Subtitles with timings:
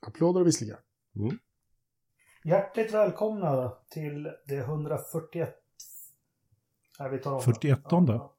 [0.00, 0.78] Applåder och visslingar.
[1.16, 1.38] Mm.
[2.44, 5.56] Hjärtligt välkomna till det 141...
[6.98, 8.36] Nej, vi tar om 41 Ja.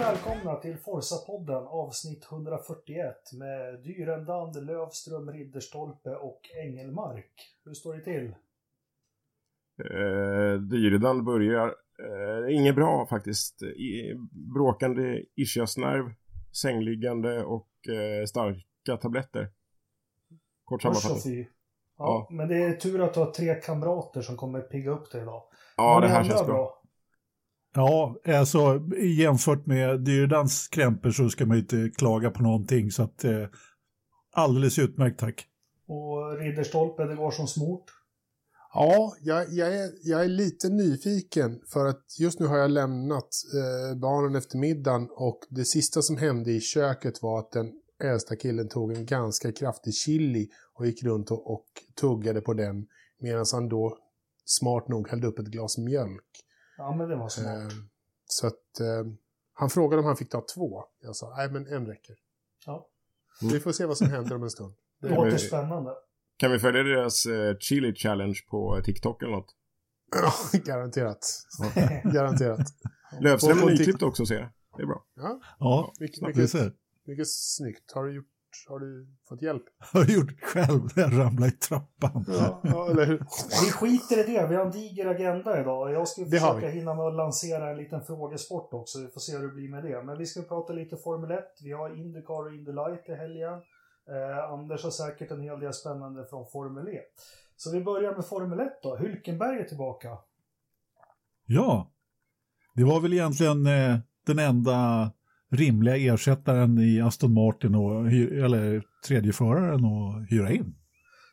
[0.00, 7.32] Varmt välkomna till Forsa-podden avsnitt 141 med Dyrendand, Lövström, Ridderstolpe och Engelmark.
[7.64, 8.26] Hur står det till?
[9.84, 13.62] Eh, Dyredan börjar eh, inget bra faktiskt.
[13.62, 14.14] I,
[14.54, 16.14] bråkande ischiasnerv,
[16.52, 19.50] sängliggande och eh, starka tabletter.
[20.64, 20.82] Kort
[21.24, 21.40] fy.
[21.40, 21.46] Ja,
[21.98, 22.28] Ja.
[22.30, 25.42] Men det är tur att du har tre kamrater som kommer pigga upp dig idag.
[25.76, 26.79] Ja, det här känns bra.
[27.74, 28.80] Ja, alltså
[29.18, 32.90] jämfört med Dyrdans krämpor så ska man ju inte klaga på någonting.
[32.90, 33.46] Så att eh,
[34.32, 35.46] alldeles utmärkt tack.
[35.86, 37.84] Och Ridderstolpe, det går som smort.
[38.74, 43.28] Ja, jag, jag, är, jag är lite nyfiken för att just nu har jag lämnat
[43.54, 48.36] eh, barnen efter middagen och det sista som hände i köket var att den äldsta
[48.36, 51.66] killen tog en ganska kraftig chili och gick runt och, och
[52.00, 52.86] tuggade på den
[53.20, 53.98] medan han då
[54.44, 56.44] smart nog hällde upp ett glas mjölk.
[56.80, 57.46] Ja, men det var smart.
[57.56, 57.68] Eh,
[58.26, 59.12] så att eh,
[59.52, 60.84] han frågade om han fick ta två.
[61.02, 62.16] Jag sa, nej men en räcker.
[62.66, 62.86] Ja.
[63.40, 64.74] Vi får se vad som händer om en stund.
[65.00, 65.94] Det Ja, låter spännande.
[66.36, 69.54] Kan vi följa deras eh, chili challenge på TikTok eller något?
[70.12, 70.32] Ja,
[70.64, 71.26] garanterat.
[72.04, 72.66] Garanterat.
[73.20, 74.48] Lövström är nyklippt också ser jag.
[74.76, 75.04] Det är bra.
[75.14, 76.72] Ja, Ja, mycket, vi mycket, ser.
[77.04, 77.92] mycket snyggt.
[77.92, 78.26] Har du, gjort,
[78.68, 79.64] har du fått hjälp?
[79.92, 82.24] Har du gjort själv när jag ramlade i trappan.
[82.28, 83.18] Ja, ja eller hur?
[83.64, 84.46] Vi skiter i det.
[84.46, 85.92] Vi har en diger agenda idag.
[85.92, 89.00] Jag ska Det försöka hinna med att lansera en liten frågesport också.
[89.00, 90.02] Vi får se hur det blir med det.
[90.02, 91.44] Men vi ska prata lite Formel 1.
[91.62, 93.54] Vi har Indycar och Indy Light i helgen.
[94.10, 96.94] Eh, Anders har säkert en hel del spännande från Formel 1.
[97.56, 98.96] Så vi börjar med Formel 1 då.
[98.96, 100.18] Hülkenberg är tillbaka.
[101.46, 101.90] Ja,
[102.74, 105.10] det var väl egentligen eh, den enda
[105.50, 108.06] rimliga ersättaren i Aston Martin och
[108.44, 110.74] eller tredjeföraren att hyra in.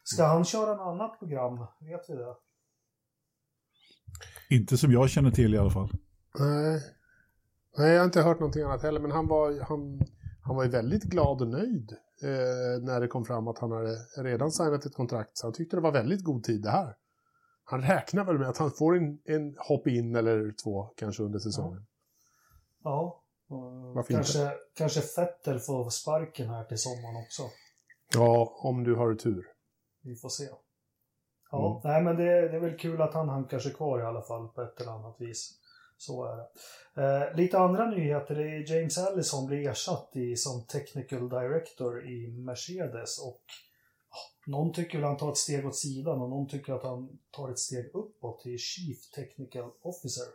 [0.03, 1.57] Ska han köra något annat program?
[1.79, 2.35] Vet vi det?
[4.49, 5.89] Inte som jag känner till i alla fall.
[6.39, 6.81] Nej.
[7.77, 10.01] Nej, jag har inte hört någonting annat heller, men han var, han,
[10.41, 11.91] han var ju väldigt glad och nöjd
[12.23, 15.37] eh, när det kom fram att han hade redan signat ett kontrakt.
[15.37, 16.95] Så han tyckte det var väldigt god tid det här.
[17.63, 21.39] Han räknar väl med att han får en, en hopp in eller två kanske under
[21.39, 21.85] säsongen.
[22.83, 23.01] Ja.
[23.01, 27.43] Och Varför kanske, kanske Vettel får sparken här till sommaren också.
[28.13, 29.45] Ja, om du har tur.
[30.03, 30.43] Vi får se.
[31.51, 34.21] Ja, nej men det, det är väl kul att han hankar sig kvar i alla
[34.21, 35.59] fall på ett eller annat vis.
[35.97, 36.47] Så är det.
[37.01, 38.35] Eh, lite andra nyheter.
[38.35, 43.43] Det är James Allison blir ersatt i, som technical director i Mercedes och
[44.11, 47.19] ja, någon tycker väl han tar ett steg åt sidan och någon tycker att han
[47.31, 50.27] tar ett steg uppåt till Chief Technical Officer.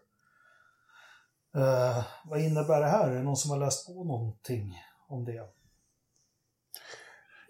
[1.56, 3.10] Eh, vad innebär det här?
[3.10, 4.74] Är det någon som har läst på någonting
[5.08, 5.40] om det?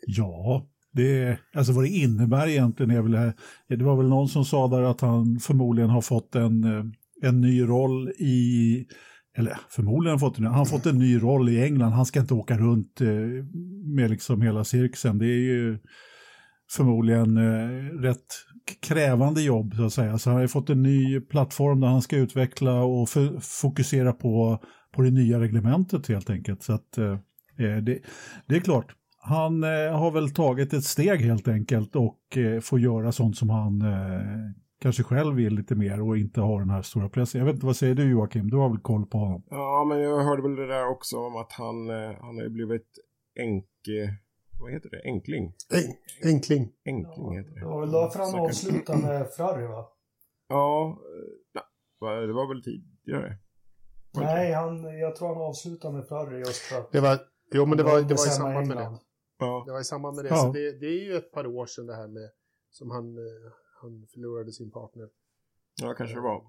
[0.06, 3.32] Ja, det, alltså vad det innebär egentligen är väl,
[3.68, 6.84] det var väl någon som sa där att han förmodligen har fått en, eh,
[7.22, 8.86] en ny roll i,
[9.36, 11.92] eller förmodligen har fått en, han har fått en ny roll i England.
[11.92, 13.44] Han ska inte åka runt eh,
[13.84, 15.18] med liksom hela cirkusen.
[15.18, 15.78] Det är ju
[16.70, 18.26] förmodligen eh, rätt
[18.80, 20.18] krävande jobb så att säga.
[20.18, 23.08] Så han har ju fått en ny plattform där han ska utveckla och
[23.40, 24.58] fokusera på,
[24.94, 26.62] på det nya reglementet helt enkelt.
[26.62, 27.12] Så att eh,
[27.58, 27.98] eh, det,
[28.46, 32.80] det är klart, han eh, har väl tagit ett steg helt enkelt och eh, får
[32.80, 34.52] göra sånt som han eh,
[34.82, 37.38] kanske själv vill lite mer och inte har den här stora pressen.
[37.38, 38.50] Jag vet inte, vad säger du Joakim?
[38.50, 39.42] Du har väl koll på honom?
[39.50, 42.50] Ja, men jag hörde väl det där också om att han, eh, han har ju
[42.50, 42.88] blivit
[43.38, 44.18] enke...
[44.62, 45.02] Vad heter det?
[45.04, 45.54] Enkling?
[45.70, 45.94] En,
[46.32, 46.72] enkling.
[46.86, 47.66] Enkling heter Det det.
[47.66, 49.88] var väl därför han Stackars- avslutade med Ferrari va?
[50.48, 50.98] Ja,
[51.54, 51.62] eh,
[52.00, 53.38] nej, det var väl tidigare.
[54.12, 56.92] Var Nej, han, jag tror han avslutade med Ferrari just för att...
[56.92, 57.18] Det var,
[57.54, 58.98] jo, men det var, det var i samband med det.
[59.38, 60.28] Ja, Det var i samband med det.
[60.28, 60.36] Ja.
[60.36, 62.30] Så det, det är ju ett par år sedan det här med
[62.70, 63.52] som han, eh,
[63.82, 65.08] han förlorade sin partner.
[65.82, 66.42] ja, kanske det var.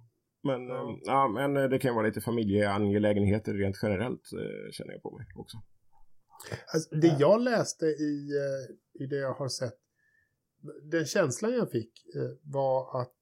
[0.44, 0.76] Men, Ja.
[0.76, 1.00] ja.
[1.04, 5.12] ja, men eh, det kan ju vara lite familjeangelägenheter rent generellt, eh, känner jag på
[5.18, 5.58] mig också.
[6.74, 9.80] Alltså, det jag läste i, eh, i det jag har sett,
[10.84, 13.20] den känslan jag fick eh, var att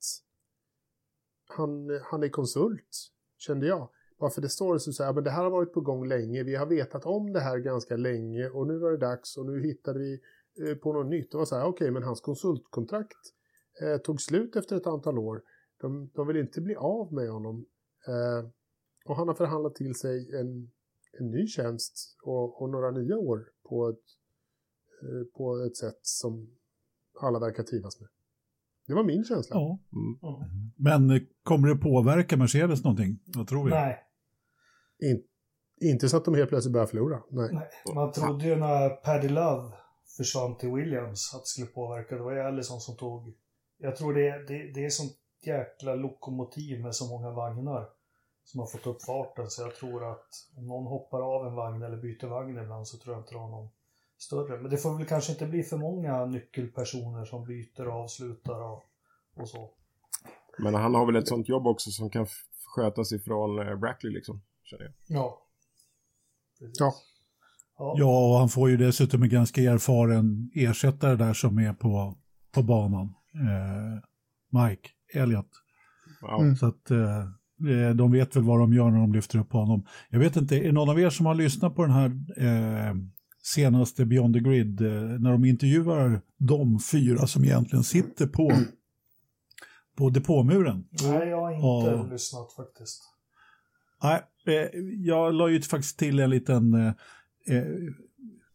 [1.47, 3.89] han, han är konsult, kände jag.
[4.17, 6.55] Varför det står så så här, men det här har varit på gång länge, vi
[6.55, 9.99] har vetat om det här ganska länge och nu var det dags och nu hittade
[9.99, 10.21] vi
[10.61, 11.31] eh, på något nytt.
[11.31, 13.17] Det var så här, okej, men hans konsultkontrakt
[13.81, 15.41] eh, tog slut efter ett antal år.
[15.81, 17.65] De, de vill inte bli av med honom.
[18.07, 18.49] Eh,
[19.05, 20.71] och han har förhandlat till sig en,
[21.19, 24.05] en ny tjänst och, och några nya år på ett,
[25.01, 26.49] eh, på ett sätt som
[27.21, 28.09] alla verkar trivas med.
[28.87, 29.55] Det var min känsla.
[29.55, 29.79] Ja.
[29.93, 30.35] Mm.
[30.35, 30.71] Mm.
[30.75, 33.19] Men kommer det påverka Mercedes någonting?
[33.25, 33.71] Vad tror vi?
[33.71, 33.99] Nej,
[35.01, 35.23] In,
[35.81, 37.23] inte så att de helt plötsligt börjar förlora.
[37.29, 37.49] Nej.
[37.53, 37.69] nej.
[37.95, 39.73] Man trodde ju när Paddy Love
[40.17, 42.15] försvann till Williams att det skulle påverka.
[42.15, 43.33] Det var ju Allison som tog...
[43.77, 47.89] Jag tror det, det, det är sånt jäkla lokomotiv med så många vagnar
[48.43, 49.49] som har fått upp farten.
[49.49, 52.97] Så jag tror att om någon hoppar av en vagn eller byter vagn ibland så
[52.97, 53.69] tror jag inte det har någon
[54.17, 54.61] större.
[54.61, 58.83] Men det får väl kanske inte bli för många nyckelpersoner som byter och avslutar och,
[59.35, 59.71] och så.
[60.59, 62.27] Men han har väl ett sånt jobb också som kan
[62.75, 64.41] skötas ifrån eh, Brackley liksom.
[64.63, 64.93] Känner jag.
[65.07, 65.47] Ja.
[66.59, 66.79] Precis.
[66.79, 66.93] Ja.
[67.77, 68.29] Ja.
[68.29, 72.17] Och han får ju dessutom en ganska erfaren ersättare där som är på,
[72.51, 73.15] på banan.
[73.33, 74.03] Eh,
[74.49, 75.49] Mike Elliot.
[76.39, 76.55] Mm.
[76.55, 77.27] Så att eh,
[77.95, 79.85] de vet väl vad de gör när de lyfter upp honom.
[80.09, 82.95] Jag vet inte, är det någon av er som har lyssnat på den här eh,
[83.43, 88.51] senaste Beyond the Grid, eh, när de intervjuar de fyra som egentligen sitter på,
[89.97, 90.83] på depåmuren?
[91.03, 92.07] Nej, jag har inte Ja.
[92.11, 93.01] lyssnat faktiskt.
[94.03, 94.69] Nej, eh,
[95.05, 96.93] jag la ju faktiskt till en liten eh,
[97.47, 97.63] eh,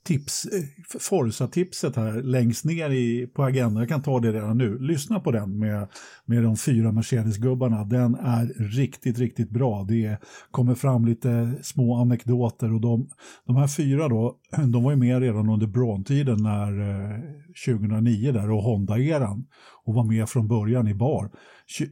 [0.07, 0.63] tips, eh,
[1.01, 3.81] Forza-tipset här längst ner i, på agendan.
[3.81, 4.79] Jag kan ta det redan nu.
[4.79, 5.89] Lyssna på den med,
[6.25, 7.85] med de fyra Mercedes-gubbarna.
[7.85, 9.85] Den är riktigt, riktigt bra.
[9.89, 10.17] Det
[10.51, 13.09] kommer fram lite små anekdoter och de,
[13.47, 14.37] de här fyra då,
[14.73, 17.21] de var ju med redan under Braun-tiden när eh,
[17.67, 19.45] 2009 där och Honda-eran
[19.85, 21.31] och var med från början i bar.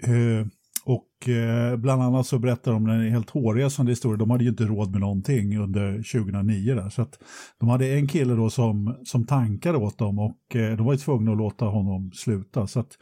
[0.02, 0.46] Eh,
[0.86, 4.16] och eh, bland annat så berättar de en helt hårresande historia.
[4.16, 6.88] De hade ju inte råd med någonting under 2009 där.
[6.88, 7.18] Så att
[7.60, 10.98] de hade en kille då som, som tankade åt dem och eh, de var ju
[10.98, 12.66] tvungna att låta honom sluta.
[12.66, 12.98] Så att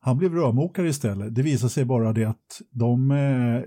[0.00, 1.34] han blev rörmokare istället.
[1.34, 3.62] Det visade sig bara det att de eh,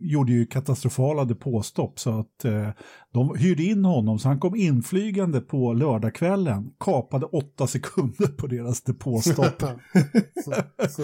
[0.00, 2.68] gjorde ju katastrofala depåstopp så att eh,
[3.12, 8.82] de hyrde in honom så han kom inflygande på lördagskvällen, kapade åtta sekunder på deras
[8.82, 9.62] depåstopp.
[10.44, 10.54] så,
[10.88, 11.02] så,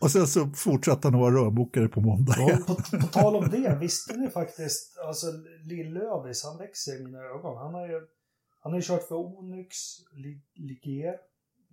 [0.00, 2.34] Och sen så fortsatte han att vara rörmokare på måndag.
[2.38, 5.26] Ja, på, på tal om det, visste ni faktiskt, alltså
[5.70, 7.56] Lill-Lövis, han växer i mina ögon.
[7.58, 8.00] Han har ju,
[8.62, 9.76] han har ju kört för Onyx,
[10.12, 11.14] Li- Ligier,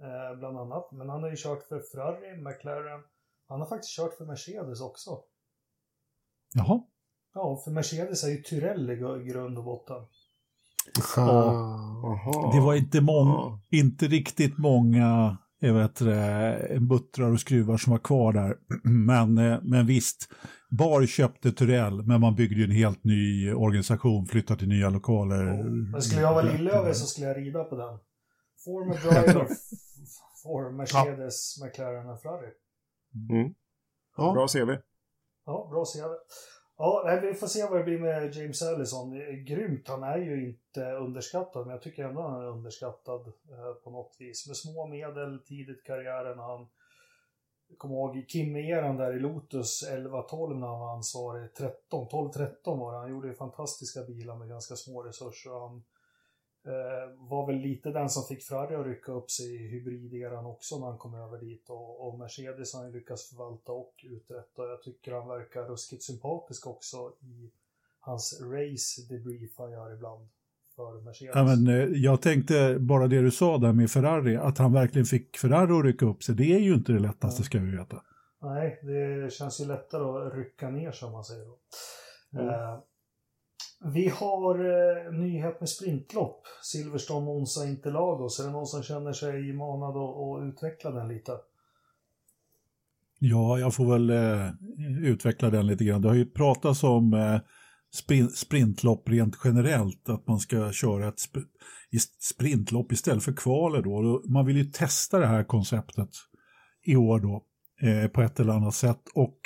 [0.02, 0.92] eh, bland annat.
[0.92, 3.02] Men han har ju kört för Ferrari, McLaren.
[3.48, 5.20] Han har faktiskt kört för Mercedes också.
[6.54, 6.82] Jaha.
[7.34, 9.96] Ja, för Mercedes är ju Tyrell i gr- grund och botten.
[11.18, 12.54] ah, Jaha.
[12.56, 13.62] Det var inte, mång, Ja.
[13.72, 16.02] inte riktigt många jag vet,
[16.82, 18.58] buttrar och skruvar som var kvar där.
[18.84, 20.30] Men, eh, men visst,
[20.70, 25.64] Bar köpte Turell, men man byggde ju en helt ny organisation, flyttade till nya lokaler.
[25.92, 28.00] Men skulle jag vara Lill-Lövis så skulle jag rida på den.
[28.66, 28.94] Former
[29.24, 29.48] driver
[30.44, 32.50] for Mercedes, McLaren och Ferrari.
[33.30, 33.54] Mm.
[34.18, 34.34] ja.
[34.34, 34.70] Bra CV.
[35.46, 36.16] Ja, bra CV.
[36.78, 39.14] Ja, nej, vi får se vad det blir med James Allison.
[39.46, 43.92] Grymt, han är ju inte underskattad, men jag tycker ändå han är underskattad eh, på
[43.92, 44.48] något vis.
[44.48, 46.40] Med små medel tidigt i karriären.
[46.40, 46.68] Han,
[47.68, 51.54] jag kommer ihåg Kim-eran där i Lotus 11-12 när han var ansvarig.
[51.54, 53.00] 13, 12-13 var det.
[53.00, 55.52] Han gjorde ju fantastiska bilar med ganska små resurser.
[55.52, 55.84] Han
[57.18, 60.88] var väl lite den som fick Ferrari att rycka upp sig i hybrideran också när
[60.88, 61.70] han kom över dit.
[61.70, 64.68] Och, och Mercedes har han lyckats förvalta och uträtta.
[64.68, 67.52] Jag tycker han verkar ruskigt sympatisk också i
[68.00, 70.30] hans race debrief han gör ibland
[70.76, 71.36] för Mercedes.
[71.36, 75.06] Ja, men, eh, jag tänkte bara det du sa där med Ferrari, att han verkligen
[75.06, 78.02] fick Ferrari att rycka upp sig, det är ju inte det lättaste ska vi veta.
[78.42, 81.60] Nej, det känns ju lättare att rycka ner som man säger då.
[82.40, 82.80] Eh,
[83.84, 86.44] vi har eh, nyhet med sprintlopp.
[86.64, 88.40] Silverstone, Monza, Interlagos.
[88.40, 91.32] Är det någon som känner sig manad att, utveckla den lite?
[93.20, 94.50] Ja, jag får väl eh,
[95.04, 96.02] utveckla den lite grann.
[96.02, 97.40] Det har ju pratats om eh,
[97.94, 101.36] sprint, sprintlopp rent generellt, att man ska köra ett sp
[101.92, 104.22] i- sprintlopp istället för kvaler då.
[104.26, 106.10] Man vill ju testa det här konceptet
[106.84, 107.44] i år då
[107.88, 109.02] eh, på ett eller annat sätt.
[109.16, 109.40] Och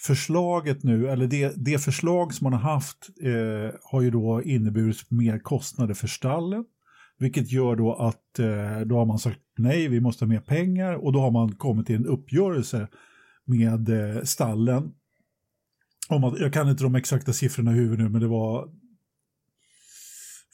[0.00, 5.10] förslaget nu, eller det, det förslag som man har haft eh, har ju då inneburit
[5.10, 6.64] mer kostnader för stallen.
[7.18, 10.94] Vilket gör då att eh, då har man sagt nej, vi måste ha mer pengar
[10.94, 12.88] och då har man kommit till en uppgörelse
[13.44, 14.92] med eh, stallen.
[16.08, 18.68] Om att, jag kan inte de exakta siffrorna i huvudet nu, men det var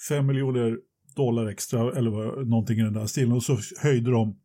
[0.09, 0.79] 5 miljoner
[1.17, 3.33] dollar extra eller någonting i den där stilen.
[3.33, 4.37] Och så höjde de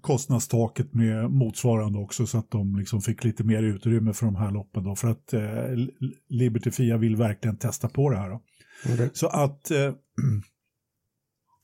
[0.00, 4.50] kostnadstaket med motsvarande också så att de liksom fick lite mer utrymme för de här
[4.50, 4.96] loppen då.
[4.96, 5.42] För att eh,
[6.28, 8.30] Liberty Fia vill verkligen testa på det här.
[8.30, 8.42] Då.
[8.92, 9.10] Okej.
[9.12, 9.78] Så att, eh,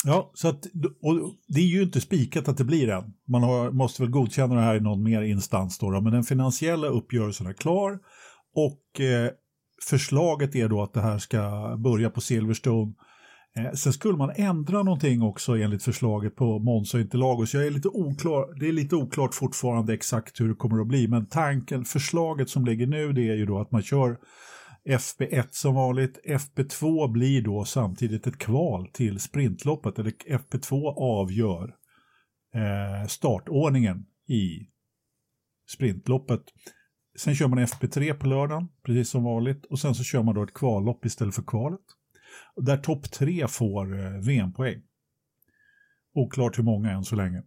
[0.05, 0.65] ja, så att,
[1.03, 3.13] och det är ju inte spikat att det blir en.
[3.29, 6.25] Man har, måste väl godkänna det här i någon mer instans då, då men den
[6.25, 7.99] finansiella uppgörelsen är klar
[8.55, 9.31] och eh,
[9.89, 12.93] förslaget är då att det här ska börja på Silverstone
[13.59, 17.55] Eh, sen skulle man ändra någonting också enligt förslaget på Monza och Interlagos.
[17.55, 21.09] Jag är lite oklar, det är lite oklart fortfarande exakt hur det kommer att bli,
[21.09, 24.19] men tanken, förslaget som ligger nu det är ju då att man kör
[24.89, 26.21] FP1 som vanligt.
[26.25, 31.75] FP2 blir då samtidigt ett kval till sprintloppet, eller FP2 avgör
[32.55, 34.69] eh, startordningen i
[35.71, 36.43] sprintloppet.
[37.19, 40.43] Sen kör man FP3 på lördagen, precis som vanligt, och sen så kör man då
[40.43, 41.81] ett kvallopp istället för kvalet.
[42.57, 44.83] Där topp tre får eh, VM-poäng.
[46.15, 47.39] Oklart hur många än så länge.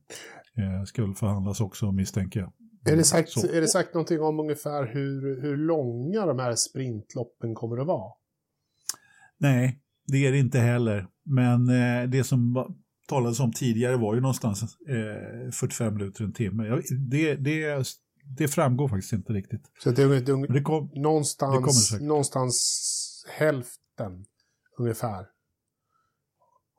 [0.57, 2.53] Eh, ska väl förhandlas också misstänker jag.
[2.93, 3.47] Är det sagt, Så.
[3.47, 8.11] är det sagt någonting om ungefär hur, hur långa de här sprintloppen kommer att vara?
[9.37, 11.07] Nej, det är det inte heller.
[11.23, 12.65] Men eh, det som
[13.07, 16.63] talades om tidigare var ju någonstans eh, 45 minuter, en timme.
[16.67, 17.83] Jag, det, det,
[18.37, 19.61] det framgår faktiskt inte riktigt.
[19.83, 22.07] Så det är, det det kom, Det någonstans, säkert.
[22.07, 24.25] någonstans hälften
[24.77, 25.25] ungefär.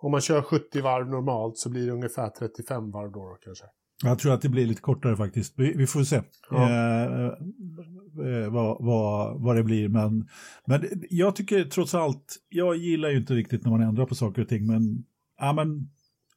[0.01, 3.65] Om man kör 70 varv normalt så blir det ungefär 35 varv då, då kanske.
[4.05, 5.55] jag tror att det blir lite kortare faktiskt.
[5.57, 6.71] Vi, vi får se Ja.
[6.71, 9.89] eh, eh, vad, vad, vad det blir.
[9.89, 10.29] Men,
[10.67, 14.43] men jag tycker trots allt, jag gillar ju inte riktigt när man ändrar på saker
[14.43, 14.67] och ting.
[14.67, 15.05] Men,
[15.39, 15.91] ja, men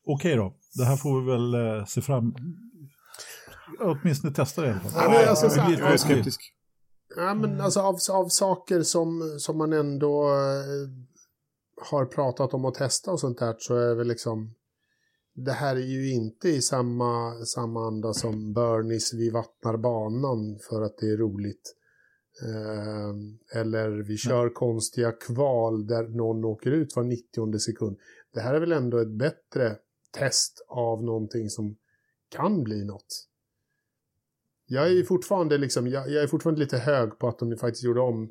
[0.06, 0.54] okej då.
[0.78, 2.36] Det här får vi väl eh, se fram
[3.80, 4.92] Åtminstone testa det i alla fall.
[4.96, 6.54] Ja, men alltså, här- blir Jag är skeptisk.
[7.18, 10.90] Ja, men alltså av, av saker som, som man ändå eh,
[11.82, 14.56] har pratat om att testa och sånt där så är väl liksom
[15.34, 20.82] det här är ju inte i samma, samma anda som Bernies Vi vattnar banan för
[20.82, 21.76] att det är roligt.
[22.44, 27.98] Eh, eller vi kör konstiga kval där någon åker ut var 90 sekund.
[28.34, 29.78] Det här är väl ändå ett bättre
[30.12, 31.78] test av någonting som
[32.30, 33.28] kan bli något.
[34.66, 37.84] Jag är ju fortfarande liksom, jag, jag är fortfarande lite hög på att de faktiskt
[37.84, 38.30] gjorde om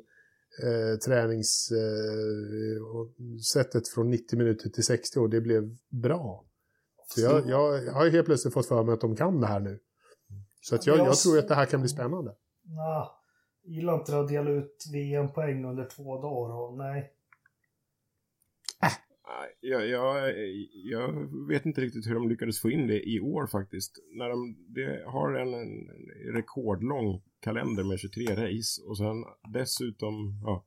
[0.63, 6.45] eh, träningssättet eh, från 90 minuter till 60 och det blev bra.
[7.07, 9.47] Så jag, jag, jag har ju helt plötsligt fått för mig att de kan det
[9.47, 9.79] här nu.
[10.61, 12.35] Så att jag, jag tror att det här kan bli spännande.
[12.63, 13.11] Nah,
[13.63, 17.13] gillar inte att dela ut VM-poäng under två dagar och nej.
[18.81, 18.91] Nej,
[19.61, 20.33] Jag, jag,
[20.73, 23.97] jag vet inte riktigt hur de lyckades få in det i år faktiskt.
[24.17, 25.87] När de det har en, en
[26.33, 30.65] rekordlång kalender med 23 race och sen dessutom ja,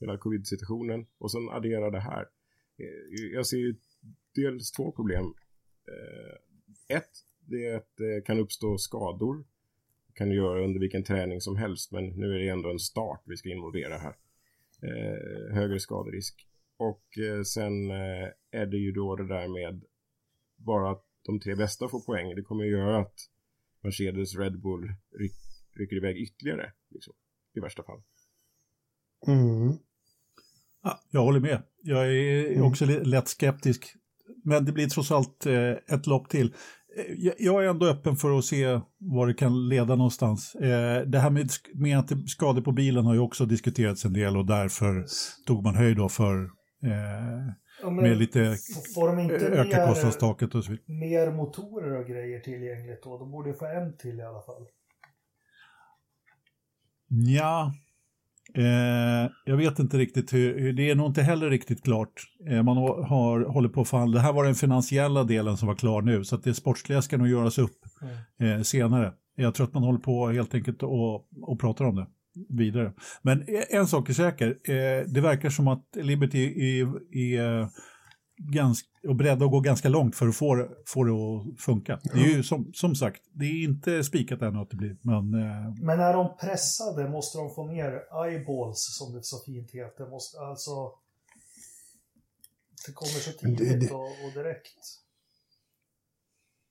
[0.00, 2.28] hela covid-situationen och sen addera det här.
[2.78, 3.74] Eh, jag ser ju
[4.34, 5.24] dels två problem.
[5.88, 7.10] Eh, ett,
[7.40, 9.44] det är att det kan uppstå skador.
[10.06, 12.78] Det kan det göra under vilken träning som helst men nu är det ändå en
[12.78, 14.16] start vi ska involvera här.
[14.82, 16.46] Eh, högre skaderisk.
[16.76, 19.84] Och eh, sen eh, är det ju då det där med
[20.56, 22.34] bara att de tre bästa får poäng.
[22.34, 23.30] Det kommer ju göra att
[23.80, 24.92] Mercedes, Red Bull
[25.78, 26.72] rycker iväg ytterligare.
[26.90, 27.14] Liksom,
[27.56, 28.00] I värsta fall.
[29.26, 29.76] Mm.
[30.82, 31.62] Ja, jag håller med.
[31.82, 32.62] Jag är Mm.
[32.62, 33.94] också lätt skeptisk.
[34.44, 36.54] Men det blir trots allt eh, ett lopp till.
[36.98, 40.54] Eh, Jag, är ändå öppen för att se var det kan leda någonstans.
[40.54, 44.36] Eh, det här med, med att skador på bilen har ju också diskuterats en del
[44.36, 45.04] och därför
[45.46, 46.44] tog man höjd då för
[46.82, 48.56] eh, Ja, med lite
[48.94, 50.84] Får de inte öka mer, kostnadstaket och så vidare.
[50.88, 53.18] mer motorer och grejer tillgängligt då?
[53.18, 54.66] De borde ju få en till i alla fall.
[57.08, 57.74] Ja,
[58.54, 62.12] eh, jag vet inte riktigt hur, det är nog inte heller riktigt klart.
[62.50, 65.74] Eh, man har, håller på att förhandla, det här var den finansiella delen som var
[65.74, 67.78] klar nu, så att det sportsliga ska nog göras upp
[68.40, 68.52] Mm.
[68.56, 69.12] eh, senare.
[69.36, 72.06] Jag tror att man håller på helt enkelt och, och pratar om det
[72.48, 72.92] vidare.
[73.22, 76.44] Men eh, en sak är säker, eh, det verkar som att Liberty
[76.80, 77.68] är, är
[78.38, 82.00] ganska, och beredda att gå ganska långt för att få, det- få det att funka.
[82.04, 85.34] Det är ju som, som sagt, det är inte spikat ännu att det blir, men
[85.34, 90.10] eh, Men är de pressade måste de få mer eyeballs som det så fint heter.
[90.10, 90.70] Måste, alltså...
[92.86, 94.78] Det kommer så tidigt det- och, och direkt.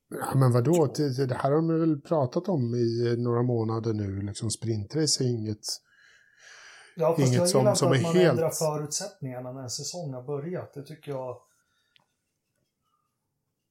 [0.10, 0.94] Ja, men vadå?
[0.96, 4.22] Det, det här har de väl pratat om i några månader nu.
[4.22, 5.58] Liksom sprintrace är inget...
[6.96, 9.62] Ja, fast Inget jag som- gillar inte som att är man helt- ändrar förutsättningarna när
[9.64, 10.74] en säsong har börjat.
[10.74, 11.38] Det tycker jag...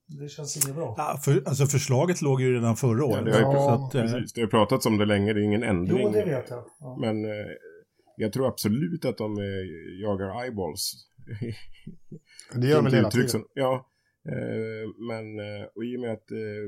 [0.09, 0.95] Det känns inget bra.
[0.99, 3.25] Ja, för, alltså förslaget låg ju redan förra året.
[3.25, 5.45] det har ju Ja, att, eh, Precis, det har pratats om det länge, det är
[5.45, 6.01] ingen ändring.
[6.03, 6.65] Jo, det vet jag.
[6.81, 6.97] Ja.
[7.01, 7.31] Men eh,
[8.17, 10.93] jag tror absolut att de eh, jagar eyeballs.
[12.55, 13.29] Det gör de väl hela tiden.
[13.29, 13.87] som- Ja,
[14.29, 16.67] eh, men eh, och i och med att eh,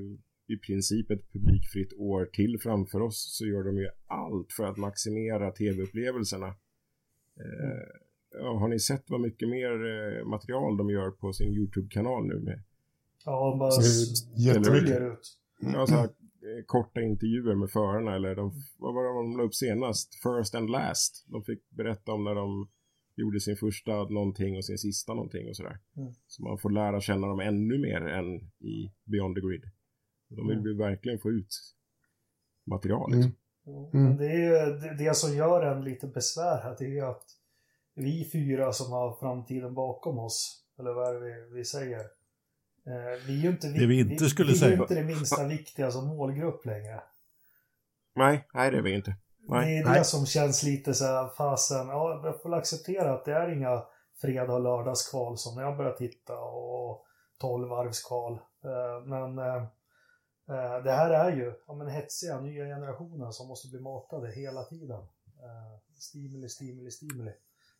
[0.54, 4.76] i princip ett publikfritt år till framför oss så gör de ju allt för att
[4.76, 6.46] maximera tv-upplevelserna.
[7.40, 7.86] Eh,
[8.40, 12.34] ja, har ni sett vad mycket mer eh, material de gör på sin YouTube-kanal nu
[12.40, 12.62] med
[13.30, 15.00] Ja, bara Så s- det är jättemycket.
[15.02, 15.20] ut.
[15.60, 19.42] ja, så här, eh, korta intervjuer med förarna eller de, vad var det de la
[19.42, 20.08] upp senast?
[20.22, 21.24] First and last.
[21.28, 22.68] De fick berätta om när de
[23.16, 25.78] gjorde sin första någonting och sin sista någonting och sådär.
[25.96, 26.12] Mm.
[26.26, 28.34] Så man får lära känna dem ännu mer än
[28.72, 29.62] i Beyond the Grid.
[30.28, 30.78] De vill Mm.
[30.78, 31.48] verkligen få ut
[32.66, 33.12] material.
[33.12, 33.18] Mm.
[33.26, 33.38] Liksom.
[33.94, 34.04] Mm.
[34.08, 37.00] Men det, är ju, det, det som gör en lite besvär här, det är ju
[37.00, 37.24] att
[37.94, 41.20] vi fyra som har framtiden bakom oss, eller vad är det
[41.50, 42.00] vi, vi säger?
[42.88, 44.82] Eh, vi är ju inte, Det vi inte skulle vi, vi är säga.
[44.82, 47.00] inte det minsta viktiga som målgrupp längre.
[48.16, 49.14] Nej, nej det är vi inte.
[49.48, 49.66] Nej.
[49.66, 50.04] Det är det Nej.
[50.04, 53.82] som känns lite så här, fasen, ja, jag får acceptera att det är inga
[54.20, 57.04] fredag och lördagskval som jag börjar titta och
[57.38, 58.32] tolvvarvskval.
[58.64, 59.64] Eh, Men eh,
[60.84, 65.00] det här är ju ja, men hetsiga nya generationer som måste bli matade hela tiden.
[65.98, 67.32] Stimuli, stimuli, stimuli.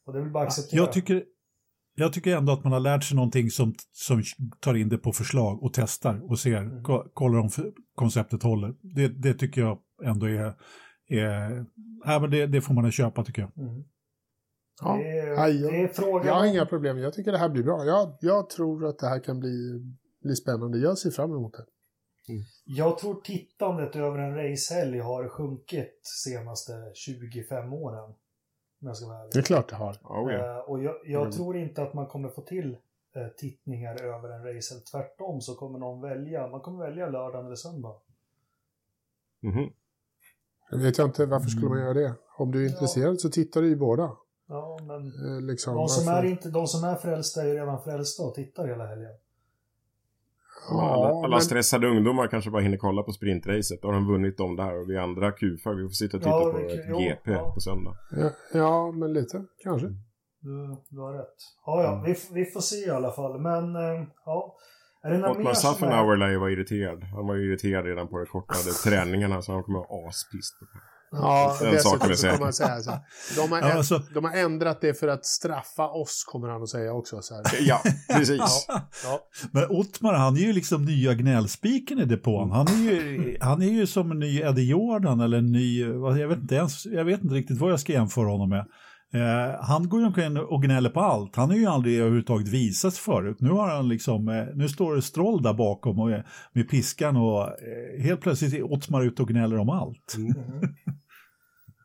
[0.05, 0.81] Och det vill bara acceptera.
[0.81, 1.25] Jag tycker,
[1.99, 4.23] jag tycker ändå att man har lärt sig någonting som, som
[4.61, 6.85] tar in det på förslag och testar och ser, Mm.
[6.85, 7.49] ko- kollar om
[7.95, 8.75] konceptet håller.
[8.95, 10.55] Det, det tycker jag ändå är,
[11.09, 13.69] är men det, det får man köpa tycker jag.
[13.69, 13.85] Mm.
[14.81, 14.97] Ja.
[14.97, 16.99] Det, är, det är frågan Jag har inga problem.
[16.99, 17.85] Jag tycker det här blir bra.
[17.85, 19.81] Jag, jag tror att det här kan bli,
[20.23, 20.79] bli spännande.
[20.79, 21.65] Jag ser fram emot det.
[22.65, 28.15] Jag tror tittandet över en racehelg har sjunkit senaste 25 åren.
[28.81, 29.33] Om jag ska vara ärlig.
[29.33, 29.93] Det är klart det har.
[30.05, 30.57] Oh, ja.
[30.59, 31.33] Eh, och jag, jag Mm.
[31.33, 32.77] tror inte att man kommer få till
[33.17, 34.85] eh, tittningar över en racehelg.
[34.93, 37.95] Tvärtom så kommer någon välja, man kommer välja lördagen eller söndag.
[39.41, 39.71] Mhm.
[40.71, 42.15] Jag vet jag inte, varför skulle man göra det?
[42.39, 42.71] Om du är Ja.
[42.73, 44.17] intresserad så tittar du ju båda.
[44.49, 47.55] Ja, men Eh, Liksom, de som, varför- är inte, de som är frälsta är ju
[47.55, 49.13] redan frälsta och tittar hela helgen.
[50.71, 53.83] Alla, Ja, alla men, stressade ungdomar kanske bara hinner kolla på sprintracet.
[53.83, 56.31] Då har de vunnit dem där och vi andra kufar, vi får sitta och titta
[56.31, 57.53] Ja, på ett jo, GP ja.
[57.55, 57.97] på söndag.
[58.11, 59.87] ja, ja, men lite kanske.
[60.41, 61.37] Du, du har rätt.
[61.67, 63.41] Ja, ja, vi, vi får se i alla fall.
[63.41, 64.57] Men, eh, ja.
[65.03, 65.55] Är det är...
[65.55, 67.03] Saffenauer lär ju vara irriterad.
[67.03, 70.59] Han var ju irriterad redan på de kortade träningarna så han kommer att vara aspist
[70.59, 70.81] på det.
[71.11, 72.33] Ja, dessutom är så säker.
[72.35, 73.01] kommer man säga så här.
[73.37, 76.69] De har, Ja, alltså- de har ändrat det för att straffa oss, kommer han att
[76.69, 77.23] säga också.
[77.23, 77.43] Så här.
[77.61, 77.83] Ja,
[78.17, 78.67] precis.
[79.05, 79.21] Ja.
[79.53, 82.51] Men Ottmar han är ju liksom nya gnällspiken i depån.
[82.51, 85.81] Han är ju, han är ju som en ny Eddie Jordan eller en ny,
[86.21, 88.65] jag vet inte ens, jag vet inte riktigt vad jag ska jämföra honom med.
[89.15, 91.37] Eh, han går ju omkring och gnäller på allt.
[91.37, 93.37] Han har ju aldrig överhuvudtaget visats förut.
[93.41, 97.17] Nu har han liksom, eh, nu står det Stroll där bakom och, eh, med piskan
[97.17, 100.15] och eh, helt plötsligt är Ottmar ute och gnäller om allt.
[100.19, 100.61] Mhm.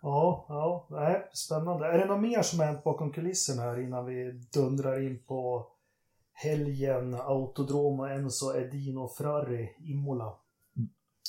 [0.06, 1.88] Ja, ja, nej, spännande.
[1.88, 5.68] Är det något mer som har hänt bakom kulisserna här innan vi dundrar in på
[6.34, 10.34] helgen, Autodrom och Enzo Edino Ferrari, Imola?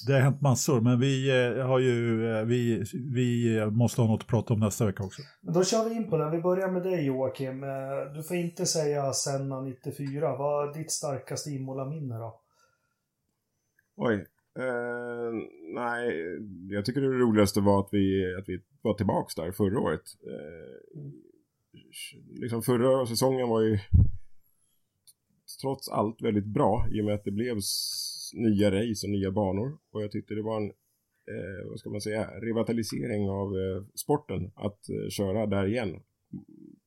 [0.07, 4.09] Det har hänt massor, men vi eh, har ju, eh, vi, vi eh, måste ha
[4.09, 5.23] något att prata om nästa vecka också.
[5.41, 6.31] Men då kör vi in på det.
[6.31, 7.61] Vi börjar med dig Joakim.
[8.15, 10.37] Du får inte säga Senna 94.
[10.37, 12.41] Vad är ditt starkaste Imola-minne då?
[13.97, 14.27] Oj.
[14.59, 15.33] Eh,
[15.75, 16.13] nej,
[16.69, 20.03] jag tycker det roligaste var att vi, att vi var tillbaks där förra året.
[20.27, 21.01] Eh,
[22.41, 23.79] liksom förra säsongen var ju
[25.61, 27.57] trots allt väldigt bra i och med att det blev
[28.35, 29.79] nya race och nya banor.
[29.91, 30.71] Och jag tyckte det var en,
[31.33, 36.03] eh, vad ska man säga, revitalisering av eh, sporten att eh, köra där igen.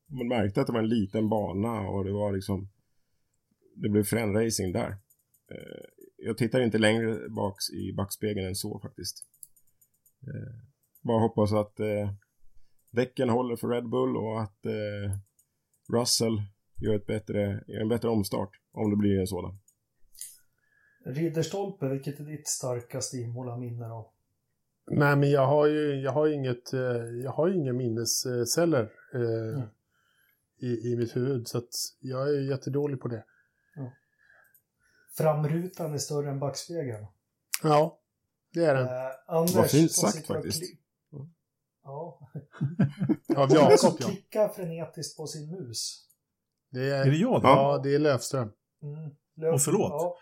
[0.10, 2.70] Man märkte att det var en liten bana och det var liksom,
[3.76, 4.90] det blev frän-racing där.
[5.52, 5.86] Eh,
[6.18, 9.18] jag tittar inte längre baks i backspegeln än så faktiskt.
[10.22, 10.56] Eh,
[11.02, 12.12] bara hoppas att eh,
[12.92, 15.18] däcken håller för Red Bull och att eh,
[15.94, 16.42] Russell
[16.82, 19.60] gör, ett bättre, gör en bättre omstart om det blir en sådan.
[21.08, 24.12] Ridderstolpe, vilket är ditt starkaste Imola-minne då?
[24.92, 26.80] Nej, men jag har ju jag har inget, eh,
[27.24, 29.68] jag har inga minnesceller eh, Mm.
[30.60, 31.48] i, i mitt huvud.
[31.48, 33.24] Så att jag är jättedålig på det.
[35.18, 37.06] Framrutan är större än backspegeln.
[37.64, 38.00] Ja,
[38.54, 38.86] det är den.
[38.88, 40.62] Eh, Anders, Vad fint sagt och faktiskt.
[40.64, 40.78] kli-
[41.84, 42.20] Ja.
[43.36, 44.08] Av Anders Jakob, som ja.
[44.08, 46.08] klickar frenetiskt på sin mus.
[46.72, 47.48] Det Är är, det jag då?
[47.48, 48.52] ja, det är Lövström.
[48.84, 49.10] Mm.
[49.36, 49.92] Löf- Åh, förlåt.
[49.92, 50.18] Ja.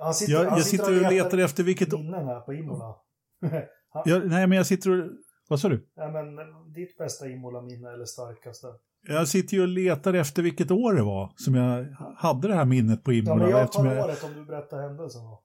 [0.00, 1.92] Han sitter, Jag, han jag sitter och letar efter vilket...
[1.92, 2.94] minnen här på Imola.
[4.04, 5.10] Jag, nej, men jag sitter och...
[5.48, 5.88] Vad sa du?
[5.94, 6.36] ja, men
[6.72, 8.66] ditt bästa Imola-minne eller starkaste?
[9.08, 12.64] Jag sitter ju och letar efter vilket år det var som jag hade det här
[12.64, 13.36] minnet på Ja, Imola.
[13.36, 15.42] men jag tar jag- året om du berättar händelsen då.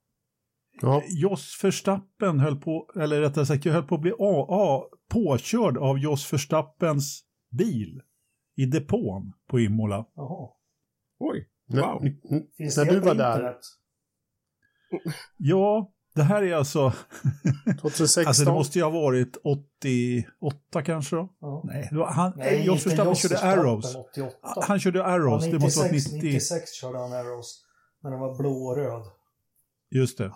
[0.82, 1.02] Ja.
[1.22, 5.78] Jos Verstappen höll på, eller rättare sagt, jag höll på att bli a, a, påkörd
[5.78, 7.24] av Jos Verstappens
[7.58, 8.02] bil
[8.58, 10.06] i depån på Imola.
[10.16, 10.50] Jaha.
[11.20, 12.06] Oj, När, wow.
[12.06, 13.60] n- Finns när det du på var där, internet?
[15.38, 16.94] Ja, det här är alltså,
[17.82, 18.28] 2016.
[18.28, 21.34] alltså det måste ju ha varit 88 kanske då?
[21.40, 21.62] Ja.
[21.66, 23.96] Nej, han, Nej, Jos inte Verstappen körde Arrows.
[23.96, 24.38] 88.
[24.68, 26.34] Han körde Arrows, Ja, det måste ha 96, varit 90.
[26.34, 27.64] 96 körde han Arrows.
[28.04, 29.04] När den var blå och röd.
[29.92, 30.32] Just det.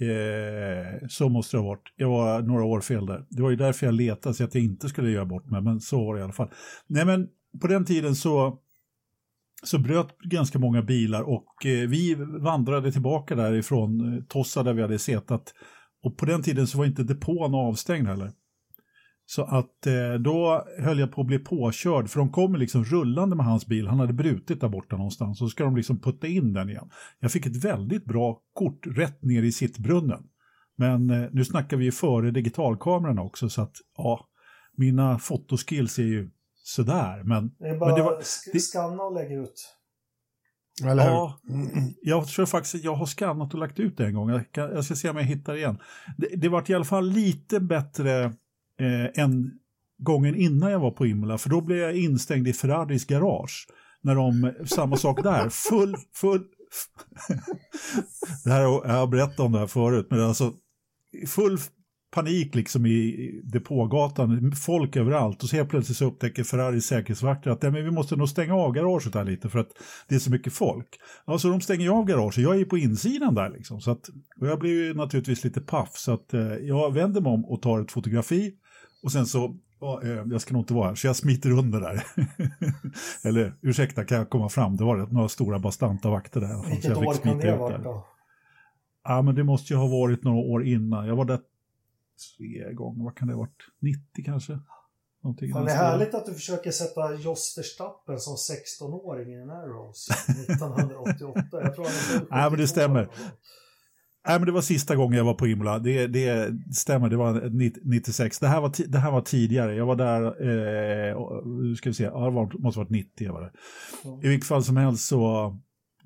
[0.00, 1.92] Eh, så måste det ha varit.
[1.96, 3.26] Jag var några år fel där.
[3.30, 5.80] Det var ju därför jag letade så att jag inte skulle göra bort mig, men
[5.80, 6.50] så var det i alla fall.
[6.86, 7.28] Nej men,
[7.60, 8.58] på den tiden så,
[9.62, 14.82] så bröt ganska många bilar och eh, vi vandrade tillbaka därifrån eh, Tossa där vi
[14.82, 15.54] hade setat.
[16.02, 18.32] Och på den tiden så var inte depån avstängd heller.
[19.26, 23.36] Så att eh, då höll jag på att bli påkörd, för de kommer liksom rullande
[23.36, 23.86] med hans bil.
[23.86, 26.90] Han hade brutit där borta någonstans, så ska de liksom putta in den igen.
[27.20, 30.22] Jag fick ett väldigt bra kort rätt ner i sittbrunnen.
[30.76, 34.28] Men nu snackar vi ju före digitalkameran också, så att ja,
[34.76, 36.30] mina fotoskills är ju
[36.68, 37.22] sådär.
[37.24, 39.74] Men, Det är bara men det var, sk- det- skanna och lägga ut.
[40.84, 41.10] Eller hur?
[41.10, 41.38] Ja,
[42.02, 44.30] jag tror faktiskt att jag har skannat och lagt ut det en gång.
[44.30, 45.78] Jag, kan, jag ska se om jag hittar igen.
[46.18, 48.24] Det, det var i alla fall lite bättre
[48.80, 49.50] eh, än
[49.98, 53.68] gången innan jag var på Imola, för då blev jag instängd i Ferraris garage.
[54.00, 56.42] När de, samma sak där, full, full...
[58.44, 60.52] det här, har- jag har berättat om det här förut, men alltså
[61.26, 61.58] full
[62.10, 67.62] panik liksom i depågatan, folk överallt och så helt plötsligt så upptäcker Ferraris säkerhetsvakter att
[67.62, 69.68] men vi måste nog stänga av garaget här lite för att
[70.08, 70.88] det är så mycket folk.
[71.26, 73.80] Ja, så de stänger av garaget, jag är ju på insidan där liksom.
[73.80, 74.08] Så att,
[74.40, 77.62] och jag blir ju naturligtvis lite paff så att eh, jag vänder mig om och
[77.62, 78.54] tar ett fotografi
[79.02, 81.80] och sen så, ja, eh, jag ska nog inte vara här, så jag smiter under
[81.80, 82.02] där.
[83.28, 84.76] Eller ursäkta, kan jag komma fram?
[84.76, 86.70] Det var några stora bastanta vakter där.
[86.70, 88.06] Vilket år kan det ha varit då?
[89.04, 91.06] Ja, men det måste ju ha varit några år innan.
[91.06, 91.38] Jag var där
[92.36, 93.62] tre gånger, vad kan det ha varit?
[93.80, 94.58] 90 kanske?
[95.22, 99.50] Någonting Fan, det är härligt att du försöker sätta Jos Verstappen som 16-åring i en
[99.50, 101.42] Arrows 1988.
[101.52, 102.66] Jag tror han är född Nej, men det 72.
[102.66, 103.08] stämmer.
[104.28, 105.78] Nej, men det var sista gången jag var på Imola.
[105.78, 108.38] Det, det stämmer, det var 90 96.
[108.38, 109.74] Det här var, det här var tidigare.
[109.74, 113.32] Jag var där, eh, ska vi se, ja, det var, måste ha varit 90 jag
[113.32, 113.52] var.
[114.04, 114.20] Ja.
[114.22, 115.56] I vilket fall som helst så,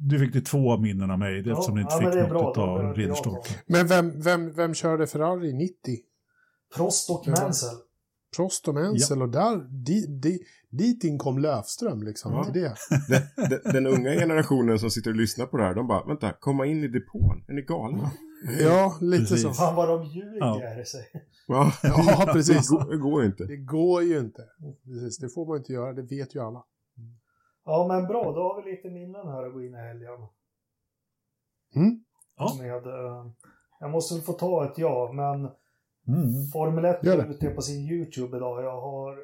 [0.08, 2.28] du fick du två minnen av mig Ja, eftersom du inte ja, men fick det
[2.28, 3.48] bra, något av Ridderstolpe.
[3.66, 5.74] Men vem, vem, vem körde Ferrari 90?
[6.76, 7.34] Prost och Ja.
[7.42, 7.76] Mansell.
[8.36, 10.38] Prost och Menzel och där, di, di,
[10.70, 12.44] dit in kom Löfström liksom Ja.
[12.44, 12.74] till det.
[13.08, 16.32] Den, den, den unga generationen som sitter och lyssnar på det här, de bara, vänta,
[16.40, 17.44] komma in i depån?
[17.48, 18.10] Är ni galna?
[18.60, 19.42] Ja, lite Precis.
[19.42, 19.52] så.
[19.52, 20.84] Fan vad de ljuger Ja.
[20.84, 21.04] sig.
[21.46, 22.68] Ja, Ja, precis.
[22.68, 23.44] Det går, det går inte.
[23.44, 24.42] Det går ju inte.
[24.84, 26.62] Precis, det får man inte göra, det vet ju alla.
[27.64, 30.26] Ja men bra, då har vi lite minnen här att gå in i helgen.
[31.74, 32.04] Mm.
[32.36, 32.56] Ja.
[32.58, 33.26] Med, eh,
[33.80, 35.50] jag måste väl få ta ett ja, men
[36.08, 36.46] Mm.
[36.52, 38.64] Formel 1 Gör är ute på sin YouTube idag.
[38.64, 39.18] Jag har